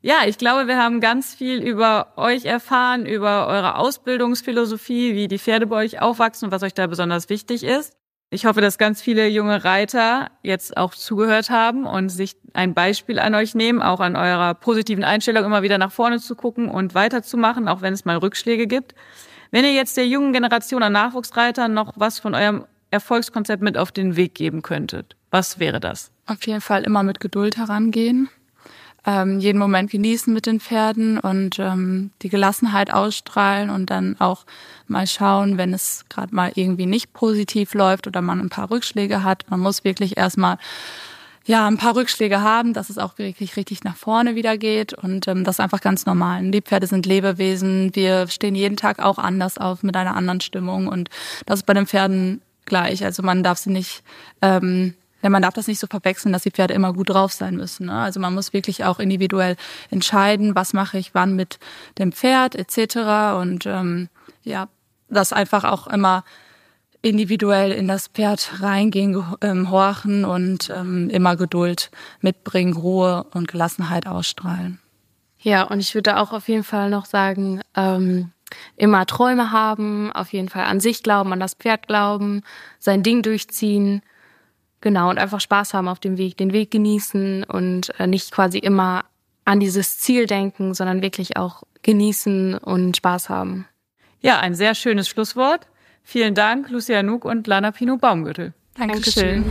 Ja, 0.00 0.20
ich 0.24 0.38
glaube, 0.38 0.68
wir 0.68 0.78
haben 0.78 1.02
ganz 1.02 1.34
viel 1.34 1.60
über 1.60 2.14
euch 2.16 2.46
erfahren, 2.46 3.04
über 3.04 3.46
eure 3.46 3.76
Ausbildungsphilosophie, 3.76 5.14
wie 5.14 5.28
die 5.28 5.38
Pferde 5.38 5.66
bei 5.66 5.76
euch 5.76 6.00
aufwachsen 6.00 6.46
und 6.46 6.50
was 6.50 6.62
euch 6.62 6.72
da 6.72 6.86
besonders 6.86 7.28
wichtig 7.28 7.62
ist. 7.62 7.92
Ich 8.30 8.46
hoffe, 8.46 8.62
dass 8.62 8.78
ganz 8.78 9.02
viele 9.02 9.28
junge 9.28 9.64
Reiter 9.64 10.30
jetzt 10.42 10.78
auch 10.78 10.94
zugehört 10.94 11.50
haben 11.50 11.84
und 11.84 12.08
sich 12.08 12.36
ein 12.54 12.72
Beispiel 12.72 13.18
an 13.18 13.34
euch 13.34 13.54
nehmen, 13.54 13.82
auch 13.82 14.00
an 14.00 14.16
eurer 14.16 14.54
positiven 14.54 15.04
Einstellung 15.04 15.44
immer 15.44 15.60
wieder 15.60 15.76
nach 15.76 15.92
vorne 15.92 16.20
zu 16.20 16.36
gucken 16.36 16.70
und 16.70 16.94
weiterzumachen, 16.94 17.68
auch 17.68 17.82
wenn 17.82 17.92
es 17.92 18.06
mal 18.06 18.16
Rückschläge 18.16 18.66
gibt. 18.66 18.94
Wenn 19.50 19.64
ihr 19.64 19.72
jetzt 19.72 19.96
der 19.96 20.06
jungen 20.06 20.32
Generation 20.32 20.82
an 20.82 20.92
Nachwuchsreitern 20.92 21.72
noch 21.72 21.94
was 21.96 22.18
von 22.18 22.34
eurem 22.34 22.64
Erfolgskonzept 22.90 23.62
mit 23.62 23.78
auf 23.78 23.92
den 23.92 24.16
Weg 24.16 24.34
geben 24.34 24.62
könntet, 24.62 25.16
was 25.30 25.58
wäre 25.58 25.80
das? 25.80 26.10
Auf 26.26 26.46
jeden 26.46 26.60
Fall 26.60 26.84
immer 26.84 27.02
mit 27.02 27.20
Geduld 27.20 27.56
herangehen, 27.56 28.28
ähm, 29.06 29.40
jeden 29.40 29.58
Moment 29.58 29.90
genießen 29.90 30.32
mit 30.32 30.46
den 30.46 30.60
Pferden 30.60 31.18
und 31.18 31.58
ähm, 31.58 32.10
die 32.22 32.28
Gelassenheit 32.28 32.92
ausstrahlen 32.92 33.70
und 33.70 33.90
dann 33.90 34.16
auch 34.18 34.44
mal 34.86 35.06
schauen, 35.06 35.56
wenn 35.56 35.72
es 35.72 36.04
gerade 36.08 36.34
mal 36.34 36.52
irgendwie 36.54 36.86
nicht 36.86 37.12
positiv 37.12 37.74
läuft 37.74 38.06
oder 38.06 38.20
man 38.20 38.40
ein 38.40 38.50
paar 38.50 38.70
Rückschläge 38.70 39.22
hat. 39.22 39.46
Man 39.50 39.60
muss 39.60 39.84
wirklich 39.84 40.16
erstmal 40.16 40.58
ja, 41.48 41.66
ein 41.66 41.78
paar 41.78 41.96
Rückschläge 41.96 42.42
haben, 42.42 42.74
dass 42.74 42.90
es 42.90 42.98
auch 42.98 43.16
wirklich 43.16 43.56
richtig 43.56 43.82
nach 43.82 43.96
vorne 43.96 44.34
wieder 44.34 44.58
geht 44.58 44.92
und 44.92 45.26
ähm, 45.28 45.44
das 45.44 45.56
ist 45.56 45.60
einfach 45.60 45.80
ganz 45.80 46.04
normal. 46.04 46.50
Die 46.50 46.60
Pferde 46.60 46.86
sind 46.86 47.06
Lebewesen, 47.06 47.94
wir 47.94 48.28
stehen 48.28 48.54
jeden 48.54 48.76
Tag 48.76 48.98
auch 48.98 49.16
anders 49.16 49.56
auf 49.56 49.82
mit 49.82 49.96
einer 49.96 50.14
anderen 50.14 50.42
Stimmung 50.42 50.88
und 50.88 51.08
das 51.46 51.60
ist 51.60 51.66
bei 51.66 51.72
den 51.72 51.86
Pferden 51.86 52.42
gleich. 52.66 53.02
Also 53.02 53.22
man 53.22 53.42
darf 53.42 53.56
sie 53.56 53.70
nicht, 53.70 54.02
ähm, 54.42 54.92
man 55.22 55.40
darf 55.40 55.54
das 55.54 55.68
nicht 55.68 55.80
so 55.80 55.86
verwechseln, 55.86 56.34
dass 56.34 56.42
die 56.42 56.50
Pferde 56.50 56.74
immer 56.74 56.92
gut 56.92 57.08
drauf 57.08 57.32
sein 57.32 57.56
müssen. 57.56 57.86
Ne? 57.86 57.94
Also 57.94 58.20
man 58.20 58.34
muss 58.34 58.52
wirklich 58.52 58.84
auch 58.84 58.98
individuell 58.98 59.56
entscheiden, 59.88 60.54
was 60.54 60.74
mache 60.74 60.98
ich 60.98 61.14
wann 61.14 61.34
mit 61.34 61.58
dem 61.96 62.12
Pferd 62.12 62.56
etc. 62.56 63.38
Und 63.40 63.64
ähm, 63.64 64.10
ja, 64.44 64.68
das 65.08 65.32
einfach 65.32 65.64
auch 65.64 65.86
immer 65.86 66.24
individuell 67.02 67.72
in 67.72 67.88
das 67.88 68.08
Pferd 68.08 68.60
reingehen, 68.60 69.24
ähm, 69.40 69.70
horchen 69.70 70.24
und 70.24 70.70
ähm, 70.70 71.08
immer 71.10 71.36
Geduld 71.36 71.90
mitbringen, 72.20 72.74
Ruhe 72.74 73.24
und 73.32 73.48
Gelassenheit 73.48 74.06
ausstrahlen. 74.06 74.80
Ja, 75.40 75.62
und 75.62 75.80
ich 75.80 75.94
würde 75.94 76.18
auch 76.18 76.32
auf 76.32 76.48
jeden 76.48 76.64
Fall 76.64 76.90
noch 76.90 77.04
sagen, 77.04 77.60
ähm, 77.76 78.32
immer 78.76 79.06
Träume 79.06 79.52
haben, 79.52 80.10
auf 80.12 80.32
jeden 80.32 80.48
Fall 80.48 80.64
an 80.64 80.80
sich 80.80 81.02
glauben, 81.02 81.32
an 81.32 81.40
das 81.40 81.54
Pferd 81.54 81.86
glauben, 81.86 82.42
sein 82.78 83.02
Ding 83.02 83.22
durchziehen. 83.22 84.02
Genau, 84.80 85.10
und 85.10 85.18
einfach 85.18 85.40
Spaß 85.40 85.74
haben 85.74 85.88
auf 85.88 86.00
dem 86.00 86.18
Weg, 86.18 86.36
den 86.36 86.52
Weg 86.52 86.70
genießen 86.70 87.44
und 87.44 87.98
äh, 88.00 88.06
nicht 88.06 88.32
quasi 88.32 88.58
immer 88.58 89.04
an 89.44 89.60
dieses 89.60 89.98
Ziel 89.98 90.26
denken, 90.26 90.74
sondern 90.74 91.02
wirklich 91.02 91.36
auch 91.36 91.62
genießen 91.82 92.58
und 92.58 92.96
Spaß 92.96 93.28
haben. 93.28 93.66
Ja, 94.20 94.40
ein 94.40 94.54
sehr 94.54 94.74
schönes 94.74 95.08
Schlusswort. 95.08 95.66
Vielen 96.10 96.34
Dank, 96.34 96.70
Lucia 96.70 97.02
Nuk 97.02 97.26
und 97.26 97.46
Lana 97.46 97.70
Pino 97.70 97.98
Baumgürtel. 97.98 98.54
Dankeschön. 98.78 99.44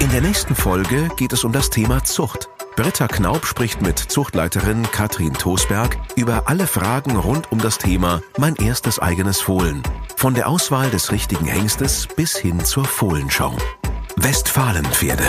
In 0.00 0.10
der 0.10 0.20
nächsten 0.20 0.56
Folge 0.56 1.08
geht 1.16 1.32
es 1.32 1.44
um 1.44 1.52
das 1.52 1.70
Thema 1.70 2.02
Zucht. 2.02 2.48
Britta 2.74 3.06
Knaub 3.06 3.46
spricht 3.46 3.80
mit 3.80 3.96
Zuchtleiterin 3.96 4.82
Katrin 4.90 5.34
Tosberg 5.34 5.96
über 6.16 6.48
alle 6.48 6.66
Fragen 6.66 7.14
rund 7.14 7.52
um 7.52 7.60
das 7.60 7.78
Thema 7.78 8.22
Mein 8.38 8.56
erstes 8.56 8.98
eigenes 8.98 9.40
Fohlen. 9.40 9.84
Von 10.16 10.34
der 10.34 10.48
Auswahl 10.48 10.90
des 10.90 11.12
richtigen 11.12 11.46
Hengstes 11.46 12.08
bis 12.16 12.36
hin 12.36 12.58
zur 12.58 12.86
Fohlenschau. 12.86 13.56
Westfalenpferde. 14.16 15.22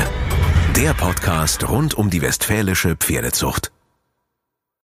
Der 0.76 0.96
Podcast 0.96 1.70
rund 1.70 1.94
um 1.94 2.10
die 2.10 2.24
westfälische 2.24 2.96
Pferdezucht. 2.96 3.72